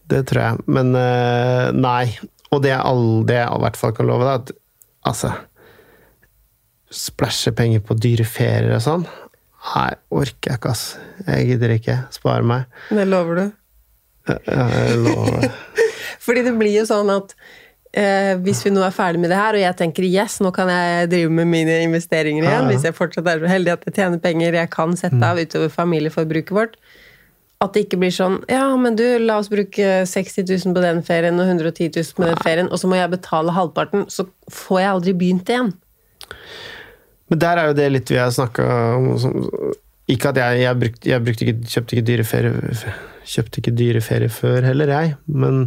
[0.08, 0.63] Det tror jeg.
[0.72, 2.15] Men uh, nei.
[2.56, 5.34] Og det, er all, det jeg i hvert fall kan love deg, at altså
[6.93, 9.06] Splæsje penger på dyre ferier og sånn.
[9.67, 10.84] Nei, orker jeg ikke, ass.
[11.28, 11.95] Jeg gidder ikke.
[12.15, 12.67] Spare meg.
[12.89, 13.45] Det lover du.
[14.32, 15.47] Ja, Jeg lover.
[16.28, 17.34] Fordi det blir jo sånn at
[17.95, 20.71] eh, hvis vi nå er ferdig med det her, og jeg tenker yes, nå kan
[20.71, 22.69] jeg drive med mine investeringer igjen, Ja, ja.
[22.71, 25.71] hvis jeg fortsatt er så heldig at jeg tjener penger jeg kan sette av utover
[25.71, 26.76] familieforbruket vårt,
[27.63, 31.00] at det ikke blir sånn Ja, men du, la oss bruke 60 000 på den
[31.08, 34.82] ferien og 110 000 på den ferien, og så må jeg betale halvparten, så får
[34.84, 35.71] jeg aldri begynt igjen.
[37.32, 39.34] Men der er jo det litt vi har snakka om som,
[40.08, 42.76] Ikke at jeg, jeg, brukte, jeg brukte ikke, kjøpte ikke dyre ferie
[43.28, 45.16] Kjøpte ikke dyre ferie før heller, jeg.
[45.28, 45.66] Men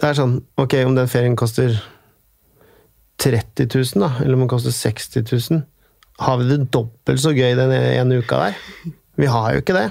[0.00, 1.76] det er sånn Ok, om den ferien koster
[3.22, 5.62] 30 000, da, eller om den koster 60 000
[6.26, 8.58] Har vi det dobbelt så gøy den ene uka der?
[9.22, 9.86] Vi har jo ikke det.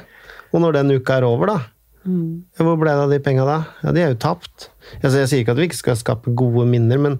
[0.52, 1.56] Og når den uka er over, da?
[2.04, 2.60] mm.
[2.60, 3.58] Hvor ble det av de penga da?
[3.84, 4.67] Ja, De er jo tapt.
[5.00, 7.15] Altså, jeg sier ikke at vi ikke skal skape gode minner, men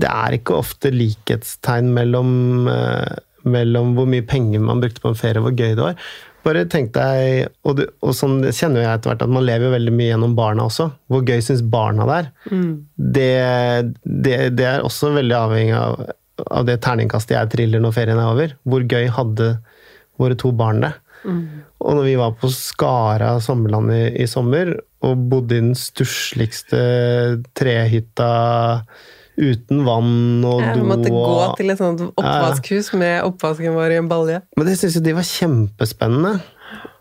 [0.00, 5.18] det er ikke ofte likhetstegn mellom, eh, mellom hvor mye penger man brukte på en
[5.18, 5.98] ferie, og hvor gøy det var.
[6.42, 9.92] Bare tenk deg, og, du, og sånn kjenner jeg etter hvert, at man lever veldig
[9.94, 10.88] mye gjennom barna også.
[11.12, 12.32] Hvor gøy syns barna det er.
[12.96, 13.28] Det,
[14.02, 16.02] det, det er også veldig avhengig av,
[16.48, 18.56] av det terningkastet jeg triller når ferien er over.
[18.66, 19.52] Hvor gøy hadde
[20.18, 20.92] våre to barn det?
[21.82, 26.82] Og når vi var på Skara sommerland i, i sommer, og bodde i den stussligste
[27.58, 28.32] trehytta
[29.40, 33.94] uten vann og ja, do måtte gå og til et sånt oppvaskhus med oppvasken vår
[33.94, 34.42] i en balje.
[34.58, 36.34] Men det syntes jo de var kjempespennende.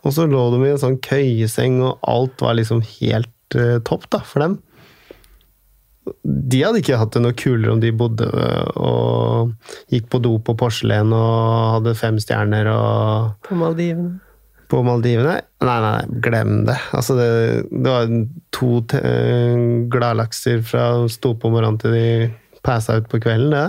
[0.02, 4.08] Og så lå de i en sånn køyeseng, og alt var liksom helt uh, topp
[4.14, 4.58] da, for dem.
[6.26, 9.52] De hadde ikke hatt det noe kulere om de bodde øh, og
[9.94, 14.16] gikk på do på porselen og hadde fem stjerner og På Maldivene.
[14.72, 15.36] på Maldivene?
[15.62, 16.80] Nei, nei, nei, glem det.
[16.98, 17.30] Altså, det,
[17.70, 18.10] det var
[18.62, 22.08] to øh, gladlakser fra sto på morgenen til de
[22.66, 23.68] passa ut på kvelden, det.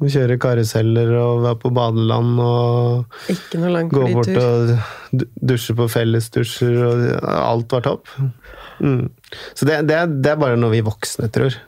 [0.00, 4.70] Å kjøre karuseller og være på badeland og Ikke noe lang gå bort og
[5.44, 8.08] dusje på fellesdusjer, og alt var topp.
[8.80, 9.10] Mm.
[9.52, 11.58] Så det, det, det er bare noe vi voksne tror.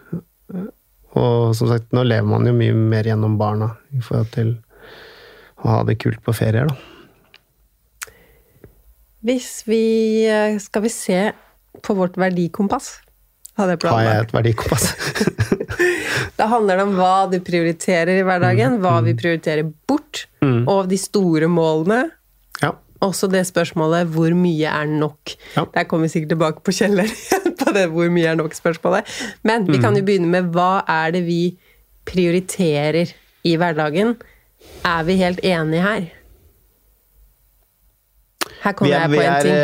[1.12, 4.54] Og som sagt, nå lever man jo mye mer gjennom barna i forhold til
[5.60, 6.78] å ha det kult på ferier, da.
[9.22, 9.84] Hvis vi
[10.26, 11.18] eh, Skal vi se
[11.80, 12.98] på vårt verdikompass?
[13.56, 14.92] Hadde jeg Har jeg et verdikompass?
[16.38, 20.98] Da handler det om hva du prioriterer i hverdagen, hva vi prioriterer bort, og de
[21.00, 22.10] store målene.
[22.62, 22.72] ja.
[23.02, 25.34] Også det spørsmålet 'hvor mye er nok'?
[25.56, 25.64] Ja.
[25.74, 29.02] Der kommer vi sikkert tilbake på Kjeller igjen på det 'hvor mye er nok'-spørsmålet.
[29.42, 31.58] Men vi kan jo begynne med hva er det vi
[32.06, 33.10] prioriterer
[33.44, 34.14] i hverdagen?
[34.84, 36.06] Er vi helt enige her?
[38.62, 39.54] Her kommer er, jeg på en ting.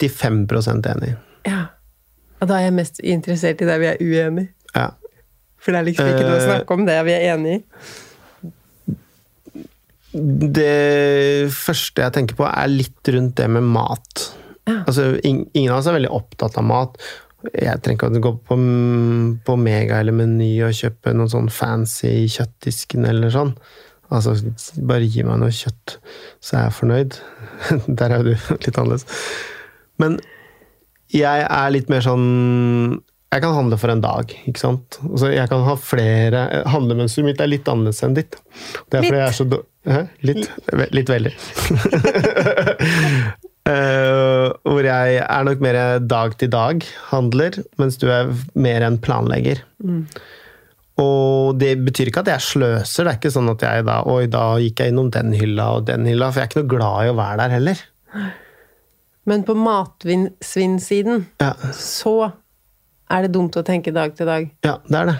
[0.00, 1.16] Vi er 95% enige.
[1.48, 1.62] Ja.
[2.42, 4.50] Og da er jeg mest interessert i der vi er uenige.
[4.74, 4.88] Ja.
[5.62, 7.64] For det er liksom ikke noe å Eh, snakke om det vi er enige i.
[10.12, 14.26] Det første jeg tenker på, er litt rundt det med mat.
[14.68, 16.98] Altså, ingen av oss er veldig opptatt av mat.
[17.50, 18.58] Jeg trenger ikke å gå på,
[19.46, 23.54] på Mega eller Meny og kjøpe noen sånn fancy kjøttdisken eller sånn.
[24.12, 24.36] Altså,
[24.84, 25.96] bare gi meg noe kjøtt,
[26.44, 27.18] så er jeg fornøyd.
[27.98, 29.06] Der er du litt annerledes.
[30.02, 30.20] Men
[31.12, 32.26] jeg er litt mer sånn
[33.32, 34.98] Jeg kan handle for en dag, ikke sant.
[35.08, 38.36] Altså, jeg kan ha flere Handlemønsteret mitt er litt annerledes enn ditt.
[38.88, 39.48] Det er fordi jeg er så
[39.82, 40.02] Hæ?
[40.22, 40.44] Litt?
[40.94, 41.32] Litt veldig.
[43.66, 49.64] uh, hvor jeg er nok mer dag-til-dag-handler, mens du er mer en planlegger.
[51.02, 53.06] Og det betyr ikke at jeg sløser.
[53.08, 55.88] Det er ikke sånn at jeg da Oi, da gikk jeg innom den hylla og
[55.88, 56.30] den hylla.
[56.30, 57.82] For jeg er ikke noe glad i å være der heller.
[59.24, 62.32] Men på matsvinnsiden Ja, så
[63.12, 64.48] er det dumt å tenke dag til dag.
[64.64, 65.18] ja det er det.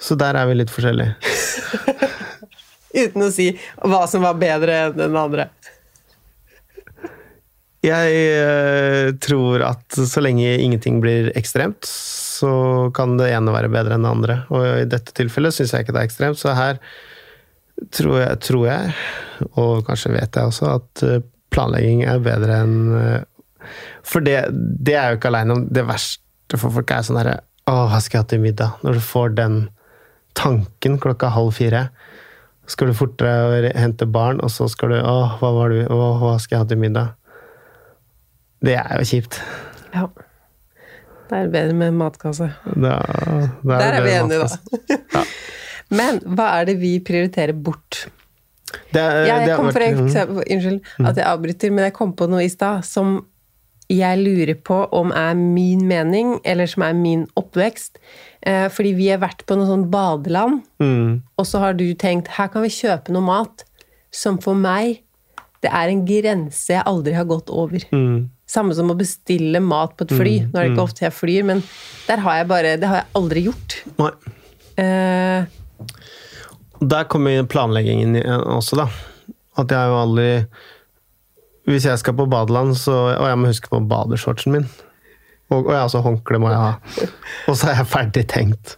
[0.00, 1.14] Så der er vi litt forskjellige.
[3.04, 5.48] Uten å si hva som var bedre enn den andre.
[7.84, 13.98] Jeg eh, tror at så lenge ingenting blir ekstremt, så kan det ene være bedre
[13.98, 14.38] enn det andre.
[14.48, 16.80] Og i dette tilfellet syns jeg ikke det er ekstremt, så her
[17.92, 18.94] tror jeg, tror jeg,
[19.60, 21.22] og kanskje vet jeg også, at eh,
[21.54, 23.70] planlegging er bedre enn eh,
[24.04, 27.38] For det, det er jo ikke aleine om det verste for folk er sånn herre
[27.70, 28.82] Å, hva skal jeg ha til middag?
[28.84, 29.62] Når du får den
[30.34, 31.86] tanken klokka halv fire.
[32.66, 36.36] Skal du fortere hente barn, og så skal du Å, hva, var du, å, hva
[36.42, 37.14] skal jeg ha til middag?
[38.64, 39.40] Det er jo kjipt.
[39.94, 40.08] Ja.
[41.28, 42.50] Det er bedre med matkasse.
[42.64, 42.98] Da,
[43.62, 45.00] da Der er det vi enige, matkasse.
[45.14, 45.24] Ja.
[45.98, 48.06] Men hva er det vi prioriterer bort?
[48.94, 50.06] Det, er- Jeg kom for vært- mm.
[50.08, 53.16] eksempel, Unnskyld at jeg avbryter, men jeg kom på noe i stad som
[53.92, 57.98] jeg lurer på om er min mening, eller som er min oppvekst.
[58.46, 61.20] Eh, fordi vi har vært på noe sånn badeland, Mm.
[61.38, 63.64] og så har du tenkt her kan vi kjøpe noe mat
[64.10, 65.00] som for meg
[65.60, 67.80] det er en grense jeg aldri har gått over.
[67.92, 68.28] Mm.
[68.46, 70.34] Samme som å bestille mat på et fly.
[70.52, 71.62] Nå er det ikke ofte jeg flyr, men
[72.06, 73.76] der har jeg bare, det har jeg aldri gjort.
[73.98, 74.10] Nei.
[74.76, 75.46] Eh,
[76.90, 78.88] Der kommer planleggingen også, da.
[79.60, 80.28] At jeg jo aldri
[81.70, 84.66] Hvis jeg skal på badeland, så Og jeg må huske på badeshortsen min.
[85.52, 87.06] Og, og jeg altså håndkle må jeg ha.
[87.48, 88.76] Og så er jeg ferdig tenkt.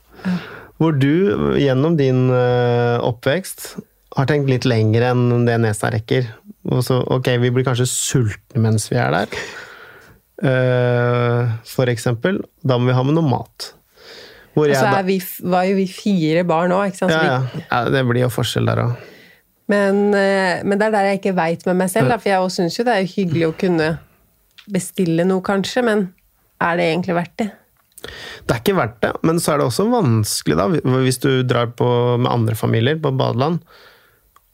[0.77, 3.77] Hvor du gjennom din eh, oppvekst
[4.17, 6.29] har tenkt litt lenger enn det nesa rekker.
[6.73, 9.39] Og så, ok, vi blir kanskje sultne mens vi er der.
[10.51, 12.43] Eh, for eksempel.
[12.67, 13.71] Da må vi ha med noe mat.
[14.57, 17.13] Hvor og så er vi, var jo vi fire barn òg, ikke sant.
[17.13, 17.63] Ja, ja.
[17.69, 19.13] ja, det blir jo forskjell der òg.
[19.69, 22.55] Men, eh, men det er der jeg ikke veit med meg selv, da, for jeg
[22.55, 23.91] syns jo det er hyggelig å kunne
[24.73, 26.07] bestille noe, kanskje, men
[26.63, 27.49] er det egentlig verdt det?
[28.47, 30.69] Det er ikke verdt det, men så er det også vanskelig, da,
[31.03, 31.89] hvis du drar på,
[32.21, 33.61] med andre familier på badeland,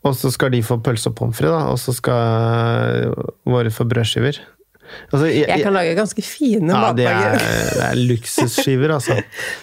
[0.03, 3.13] og så skal de få pølse og pommes frites, og så skal
[3.47, 4.41] våre få brødskiver.
[5.11, 7.77] Altså, jeg, Jeg kan lage ganske fine ja, det er, matpakker.
[7.77, 9.19] det er luksusskiver, altså.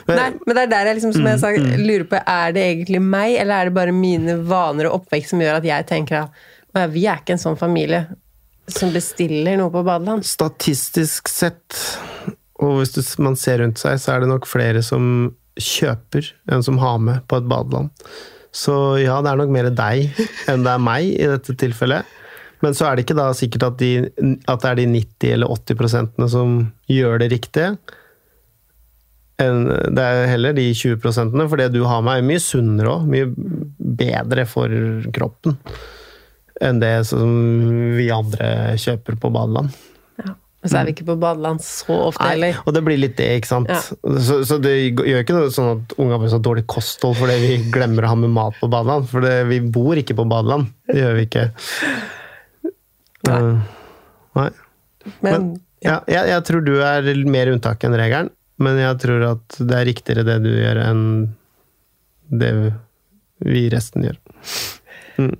[0.07, 1.51] Men, Nei, men det er der jeg liksom, som Mm, jeg sa,
[1.83, 5.43] lurer på, er det egentlig meg, eller er det bare mine vaner og oppvekst som
[5.43, 8.05] gjør at jeg tenker at vi er ikke en sånn familie
[8.69, 10.25] som bestiller noe på badeland?
[10.27, 11.77] statistisk sett,
[12.61, 16.63] og hvis du, man ser rundt seg, så er det nok flere som kjøper enn
[16.63, 17.89] som har med på et badeland.
[18.55, 22.07] Så ja, det er nok mer deg enn det er meg i dette tilfellet.
[22.63, 24.09] Men så er det ikke da sikkert at, de,
[24.51, 26.57] at det er de 90 eller 80 prosentene som
[26.91, 27.69] gjør det riktig.
[29.39, 33.07] Det er heller de 20 prosentene, for det du har med er mye sunnere òg.
[33.07, 33.29] Mye
[33.99, 34.73] bedre for
[35.15, 35.55] kroppen
[36.59, 37.29] enn det som
[37.95, 39.71] vi andre kjøper på badeland.
[40.19, 40.33] Ja.
[40.59, 42.57] Men så er vi ikke på badeland så ofte Nei, heller.
[42.65, 43.71] og det blir litt det, ikke sant.
[43.71, 43.79] Ja.
[44.19, 47.53] Så, så det gjør ikke noe sånn at unga får så dårlig kosthold fordi vi
[47.71, 49.07] glemmer å ha med mat på badeland.
[49.07, 50.67] For det, vi bor ikke på badeland.
[50.91, 51.47] Det gjør vi ikke.
[53.27, 53.39] Nei.
[53.39, 53.59] Uh,
[54.39, 54.49] nei.
[55.25, 55.49] Men
[55.83, 59.75] Ja, jeg, jeg tror du er mer unntak enn regelen, men jeg tror at det
[59.77, 61.03] er riktigere det du gjør, enn
[62.29, 62.49] det
[63.47, 64.17] vi resten gjør.
[65.19, 65.37] Mm.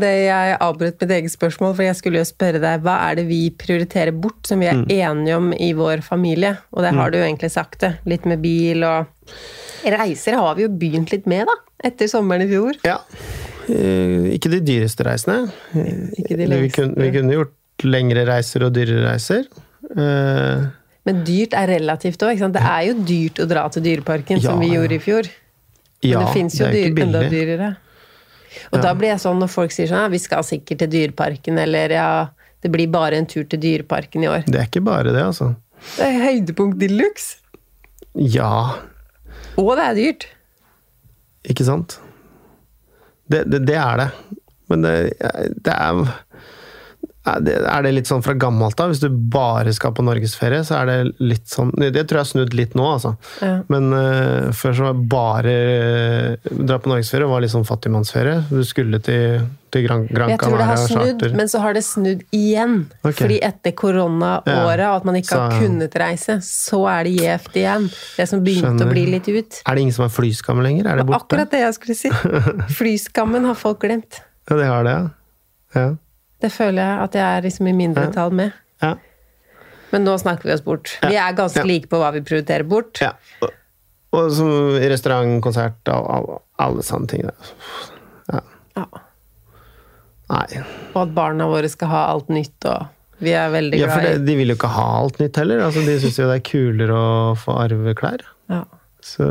[0.00, 3.26] det jeg avbrøt mitt eget spørsmål, for jeg skulle jo spørre deg hva er det
[3.28, 4.86] vi prioriterer bort, som vi er Mm.
[4.90, 6.56] enige om i vår familie?
[6.72, 7.98] Og det har du jo egentlig sagt det.
[8.04, 9.06] Litt med bil og
[9.84, 11.54] Reiser har vi jo begynt litt med, da.
[11.84, 12.74] Etter sommeren i fjor.
[12.84, 12.98] Ja.
[13.70, 15.44] Eh, ikke de dyreste reisene.
[16.18, 19.46] Ikke de vi, kunne, vi kunne gjort lengre reiser og dyrere reiser.
[19.90, 20.64] Eh,
[21.08, 22.40] Men dyrt er relativt òg.
[22.56, 25.30] Det er jo dyrt å dra til Dyreparken, som vi gjorde i fjor.
[26.00, 27.70] Men ja, det fins jo det dyr, enda dyrere.
[28.72, 31.58] Og da blir jeg sånn når folk sier sånn ja, vi skal sikkert til Dyreparken,
[31.62, 32.08] eller ja,
[32.64, 34.44] det blir bare en tur til Dyreparken i år.
[34.48, 35.52] Det er ikke bare det, altså.
[35.96, 37.36] Det er høydepunkt de luxe!
[38.18, 38.74] Ja,
[39.56, 40.26] Og det er dyrt!
[41.48, 41.94] ikke sant?
[43.30, 44.10] Det, det, det er det.
[44.70, 44.94] Men det,
[45.64, 46.02] det er
[47.38, 48.92] er det, litt sånn fra gammelt av?
[48.92, 52.30] Hvis du bare skal på norgesferie, så er det litt sånn Det tror jeg har
[52.32, 53.14] snudd litt nå, altså.
[53.44, 53.60] Ja.
[53.70, 55.54] Men uh, før så var det bare
[56.40, 58.40] uh, dra på norgesferie var litt sånn fattigmannsferie.
[58.50, 61.84] Du skulle til, til Gran, Gran Jeg tror det har snudd, men så har det
[61.86, 62.76] snudd igjen.
[63.02, 63.18] Okay.
[63.22, 67.88] Fordi etter koronaåret, og at man ikke har kunnet reise, så er det gjevt igjen.
[68.18, 68.90] Det som begynte Skjønner.
[68.90, 69.62] å bli litt ut.
[69.64, 70.90] Er det ingen som har flyskam lenger?
[70.90, 71.24] Er det borte?
[71.24, 72.12] Akkurat det jeg skulle si.
[72.80, 74.22] Flyskammen har folk glemt.
[74.50, 75.10] Ja, det har det, ja.
[75.78, 75.90] ja.
[76.40, 78.52] Det føler jeg at jeg er liksom i mindretall med.
[78.84, 78.94] ja.
[79.90, 80.92] Men nå snakker vi oss bort.
[81.02, 83.00] Vi er ganske like på hva vi prioriterer bort.
[83.02, 83.08] Ja.
[83.42, 83.50] Og,
[84.14, 86.28] og som restaurant, konsert, og all,
[86.62, 87.24] alle sånne ting.
[87.26, 88.44] Ja.
[88.78, 88.84] Ja.
[90.30, 90.60] Nei.
[90.94, 92.86] Og at barna våre skal ha alt nytt, og
[93.18, 95.40] vi er veldig Ja, for glad det, i de vil jo ikke ha alt nytt
[95.42, 95.64] heller.
[95.66, 98.22] Altså, de syns jo det er kulere å få arve klær.
[98.52, 98.62] ja.
[99.02, 99.24] Så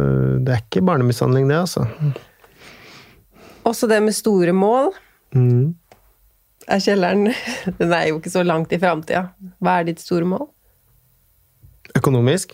[0.44, 1.84] det er ikke barnemishandling, det, altså.
[3.70, 4.92] Også det med store mål.
[5.38, 5.76] Mm.
[6.70, 7.30] Er kjelleren
[7.80, 9.30] Den er jo ikke så langt i framtida.
[9.60, 10.48] Hva er ditt store mål?
[11.98, 12.54] Økonomisk.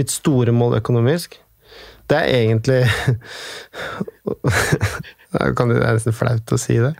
[0.00, 1.36] Mitt store mål økonomisk,
[2.10, 2.80] det er egentlig
[5.32, 6.92] Det er nesten flaut å si det.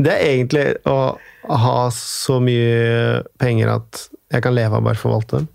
[0.00, 1.16] Det er egentlig å
[1.60, 5.48] ha så mye penger at jeg kan leve av bare forvalte dem.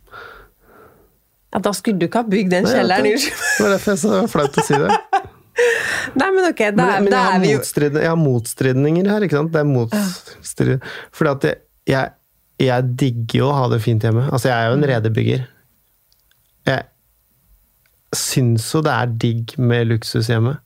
[1.55, 3.07] Ja, da skulle du ikke ha bygd den kjelleren.
[3.15, 3.39] unnskyld.
[3.39, 4.99] Det var derfor jeg sa det var flaut å si det.
[6.19, 9.37] Nei, men ok, da, Men, men da er vi jo jeg har motstridninger her, ikke
[9.37, 9.53] sant?
[9.53, 10.89] Det er motstrid...
[11.15, 11.61] Fordi at jeg,
[11.93, 12.15] jeg,
[12.67, 14.25] jeg digger jo å ha det fint hjemme.
[14.29, 15.45] Altså, jeg er jo en redebygger.
[16.67, 16.83] Jeg
[18.15, 20.57] syns jo det er digg med luksus hjemme.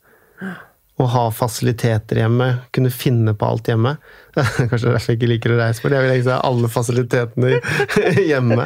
[1.00, 3.94] Å ha fasiliteter hjemme, kunne finne på alt hjemme.
[4.36, 7.54] Kanskje derfor jeg ikke liker å reise, for jeg vil egentlig ha alle fasilitetene
[8.32, 8.66] hjemme.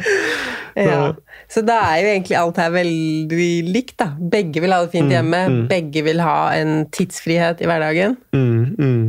[0.74, 1.12] ja.
[1.54, 4.08] Så da er jo egentlig alt her veldig likt, da.
[4.18, 8.16] Begge vil ha det Mm, fint hjemme, begge vil ha en tidsfrihet i hverdagen.
[8.34, 9.04] Mm, mm.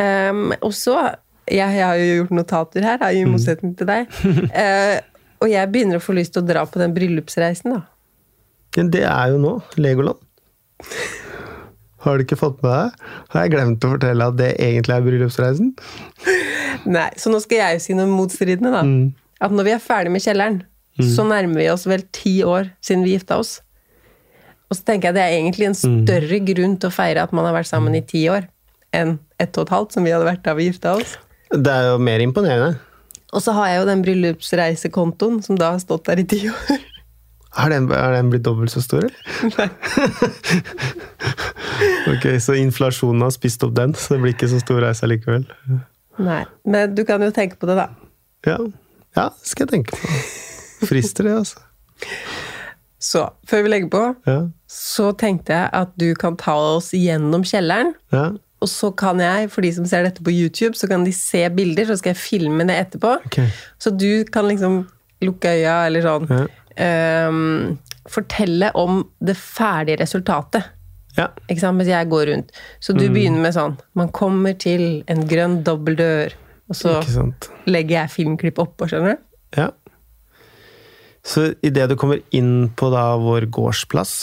[0.00, 0.94] Um, og så
[1.50, 3.34] jeg, jeg har jo gjort notater her, da, i Mm.
[3.34, 4.08] motsetning til deg.
[4.24, 4.96] Uh,
[5.44, 7.82] og jeg begynner å få lyst til å dra på den bryllupsreisen, da.
[8.80, 10.22] Det er jo nå Legoland.
[12.00, 13.06] Har du ikke fått med deg?
[13.34, 15.72] Har jeg glemt å fortelle at det egentlig er bryllupsreisen?
[16.88, 18.82] Nei, Så nå skal jeg jo si noe motstridende, da.
[18.86, 19.10] Mm.
[19.40, 20.62] At når vi er ferdig med kjelleren,
[21.00, 23.60] så nærmer vi oss vel ti år siden vi gifta oss.
[24.70, 26.04] Og så tenker jeg det er egentlig en Mm.
[26.06, 28.46] større grunn til å feire at man har vært sammen i ti år,
[28.92, 31.16] enn ett og et halvt, som vi hadde vært da vi gifta oss.
[31.50, 32.78] Det er jo mer imponerende.
[33.32, 36.78] Og så har jeg jo den bryllupsreisekontoen som da har stått der i ti år.
[37.58, 39.70] Har den, er den blitt dobbelt så stor, eller?
[42.12, 45.48] ok, så inflasjonen har spist opp den, så det blir ikke så stor reise likevel.
[46.20, 47.88] Nei, Men du kan jo tenke på det, da.
[48.46, 48.58] Ja,
[49.18, 50.20] ja skal jeg tenke på.
[50.90, 51.60] Frister det, altså.
[53.00, 57.42] Så før vi legger på, Ja, så tenkte jeg at du kan ta oss gjennom
[57.48, 57.94] kjelleren.
[58.12, 58.30] ja.
[58.60, 61.46] Og så kan jeg, for de som ser dette på YouTube, så kan de se
[61.48, 63.14] bilder, så skal jeg filme det etterpå.
[63.30, 63.48] Okay.
[63.80, 64.82] Så du kan liksom
[65.24, 66.42] lukke øya, eller sånn Ja.
[66.80, 67.78] Ehm,
[68.10, 70.70] Fortelle om det ferdige resultatet.
[71.18, 71.28] Ja.
[71.50, 71.78] Ikke sant?
[71.78, 72.52] Mens jeg går rundt.
[72.82, 76.36] Så du begynner med sånn Man kommer til en grønn dobbeltdør,
[76.70, 77.00] og så
[77.66, 79.24] legger jeg filmklipp oppå, skjønner du?
[79.58, 79.68] Ja.
[81.26, 84.14] Så idet du kommer inn på da vår gårdsplass,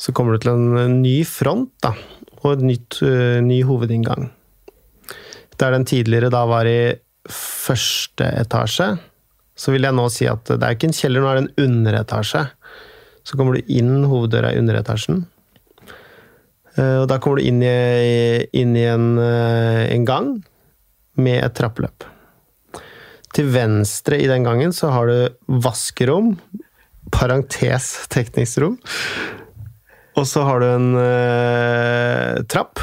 [0.00, 1.94] så kommer du til en ny front da,
[2.42, 4.30] og en nytt, eh, ny hovedinngang.
[5.60, 6.96] Der den tidligere da var i
[7.30, 8.94] første etasje,
[9.60, 11.66] så vil jeg nå si at det er ikke en kjeller, nå er det en
[11.68, 12.46] underetasje.
[13.28, 15.26] Så kommer du inn hoveddøra i underetasjen.
[16.78, 20.30] Eh, Og da kommer du inn i, inn i en, eh, en gang
[21.20, 22.06] med et trappeløp.
[23.36, 26.32] Til venstre i den gangen så har du vaskerom,
[27.12, 28.78] parentes teknisk rom.
[30.18, 32.80] Og så har du en eh, trapp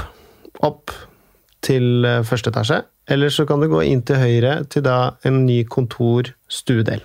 [0.63, 0.93] opp
[1.65, 2.83] til eh, første etasje.
[3.07, 4.97] Eller så kan du gå inn til høyre til da
[5.27, 7.03] en ny kontor-stuedel.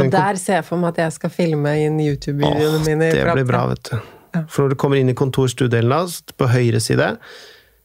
[0.00, 3.10] Og der ser jeg for meg at jeg skal filme inn YouTube-videoene mine.
[3.12, 3.96] det blir bra, vet du.
[4.46, 7.16] For når du kommer inn i kontor-stuedelen hans, på høyre side,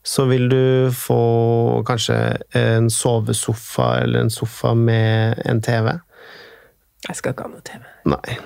[0.06, 2.18] så vil du få kanskje
[2.53, 5.95] en sovesofa eller en sofa med en TV.
[7.08, 7.82] Jeg skal ikke ha noe TV.
[8.14, 8.38] Nei.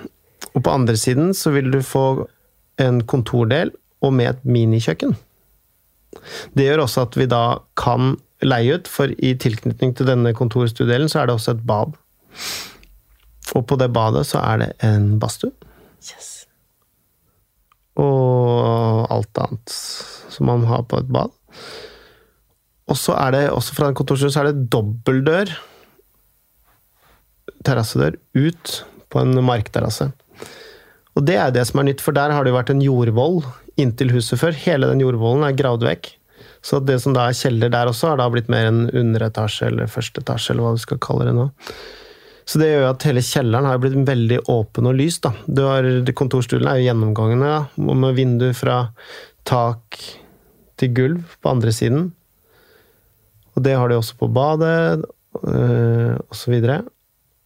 [0.54, 2.06] Og på andre siden så vil du få
[2.80, 5.18] en kontordel og med et minikjøkken.
[6.58, 7.44] Det gjør også at vi da
[7.80, 11.98] kan leie ut, for i tilknytning til denne kontorstuedelen så er det også et bad.
[13.58, 15.52] Og på det badet så er det en badstue.
[16.00, 16.36] Yes.
[18.00, 19.74] og alt annet
[20.32, 21.34] som man har på et bad.
[22.90, 25.52] Og så er det også fra en kontorstue så er det dobbeltdør,
[27.68, 28.74] terrassedør, ut
[29.12, 30.10] på en markterrasse.
[31.18, 33.42] Og det er det som er nytt, for der har det jo vært en jordvoll
[33.80, 34.56] inntil huset før.
[34.66, 36.12] Hele den jordvollen er gravd vekk.
[36.66, 39.90] Så det som da er kjeller der også, har da blitt mer en underetasje eller
[39.92, 41.48] første etasje, eller hva du skal kalle det nå.
[42.50, 45.20] Så det gjør at hele kjelleren har blitt veldig åpen og lys.
[45.22, 45.32] da.
[45.46, 45.86] Du har,
[46.18, 48.80] kontorstulene er jo gjennomgangene, da, med vindu fra
[49.48, 50.00] tak
[50.80, 52.10] til gulv på andre siden.
[53.54, 55.06] Og det har de også på badet,
[55.44, 56.82] øh, og så.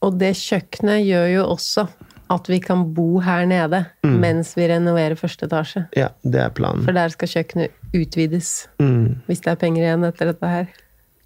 [0.03, 1.88] Og det kjøkkenet gjør jo også
[2.32, 4.19] at vi kan bo her nede Mm.
[4.21, 5.88] mens vi renoverer første etasje.
[5.95, 6.84] Ja, det er planen.
[6.86, 8.67] For der skal kjøkkenet utvides.
[8.80, 10.67] Mm, Hvis det er penger igjen etter dette her.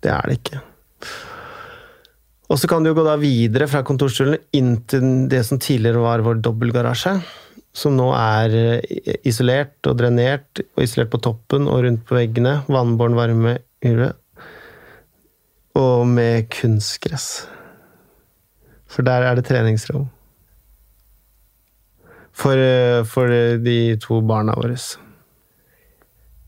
[0.01, 0.61] det er det ikke.
[2.49, 5.99] Og så kan du jo gå da videre fra kontorstulene inn til det som tidligere
[5.99, 7.17] var vår dobbeltgarasje.
[7.77, 12.63] Som nå er eh, isolert og drenert, og isolert på toppen og rundt på veggene.
[12.71, 14.13] Vannbåren varme yrve.
[15.77, 17.45] Og med kunstgress.
[18.87, 20.07] For der er det treningsrom.
[22.37, 23.31] For, eh, for
[23.63, 24.77] de to barna våre.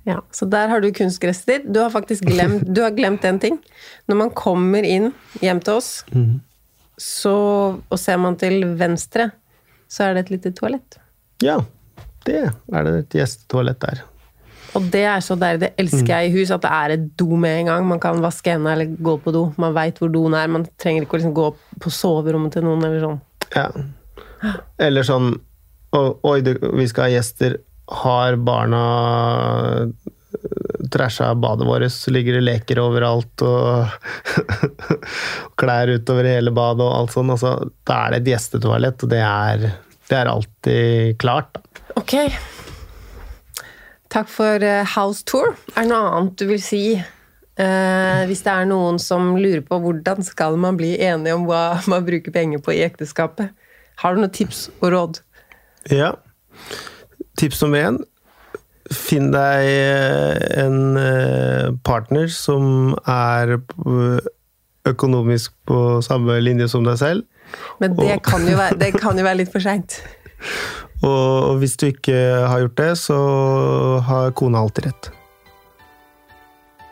[0.06, 1.74] Ja, Så der har du kunstgresset ditt.
[1.74, 3.60] Du har faktisk glemt, du har glemt en ting.
[4.08, 5.12] Når man kommer inn
[5.42, 6.04] hjem til oss,
[7.00, 7.36] så
[7.90, 9.32] Og ser man til venstre,
[9.88, 11.00] så er det et lite toalett.
[11.42, 11.60] Ja,
[12.26, 14.02] det er det et gjestetoalett der.
[14.76, 15.60] Og det er så deilig.
[15.64, 17.88] Det elsker jeg i hus, at det er et do med en gang.
[17.88, 19.48] Man kan vaske hendene eller gå på do.
[19.58, 20.52] Man veit hvor doen er.
[20.52, 21.48] Man trenger ikke å liksom gå
[21.82, 23.22] på soverommet til noen eller sånn.
[23.56, 24.54] Ja.
[24.78, 25.40] Eller sånn
[25.96, 27.58] «Å- Oi, det- vi skal ha gjester.
[27.90, 28.82] Har barna
[30.92, 32.08] trasha badet vårt?
[32.14, 33.88] Ligger det leker overalt og
[35.60, 37.34] klær utover hele badet og alt sånt?
[37.34, 37.56] Altså,
[37.90, 39.66] da er det et gjestetoalett, og det er,
[40.10, 41.58] det er alltid klart.
[41.98, 42.14] Ok.
[44.10, 45.56] Takk for eh, house tour.
[45.76, 46.84] Er det noe annet du vil si?
[47.60, 51.64] Eh, hvis det er noen som lurer på hvordan skal man bli enige om hva
[51.92, 53.52] man bruker penger på i ekteskapet,
[54.00, 55.20] har du noen tips og råd?
[55.92, 56.14] Ja.
[57.40, 58.00] Tips nummer én.
[58.90, 59.68] Finn deg
[60.60, 63.60] en eh, partner som er
[64.90, 67.24] økonomisk på samme linje som deg selv.
[67.80, 70.02] Men det Og- kan jo være, det kan jo være litt for seint.
[71.04, 72.18] Og hvis du ikke
[72.50, 73.18] har gjort det, så
[74.04, 75.10] har kona alltid rett.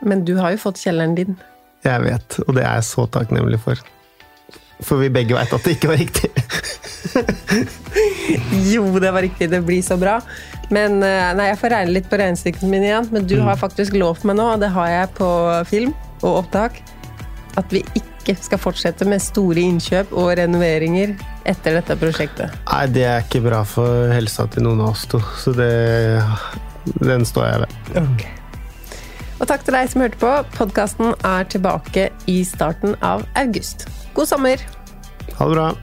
[0.06, 1.36] Men du har jo fått kjelleren din.
[1.84, 3.76] Jeg vet, og det er jeg så takknemlig for.
[4.86, 6.32] For vi begge veit at det ikke var riktig.
[8.68, 9.50] Jo, det var riktig.
[9.50, 10.20] Det blir så bra.
[10.74, 13.10] Men eh, nei, jeg får regne litt på regnestykkene mine igjen.
[13.14, 15.30] Men du har faktisk lovt meg nå, og det har jeg på
[15.70, 16.82] film og opptak,
[17.58, 21.16] at vi ikke skal fortsette med store innkjøp og renoveringer
[21.48, 22.54] etter dette prosjektet.
[22.68, 25.72] Nei, det er ikke bra for helsa til noen av oss to, så det,
[27.00, 28.26] den står jeg ved.
[29.38, 30.34] Og takk til deg som hørte på.
[30.58, 33.88] Podkasten er tilbake i starten av august.
[34.18, 34.58] God sommer!
[35.38, 35.76] Ha det bra.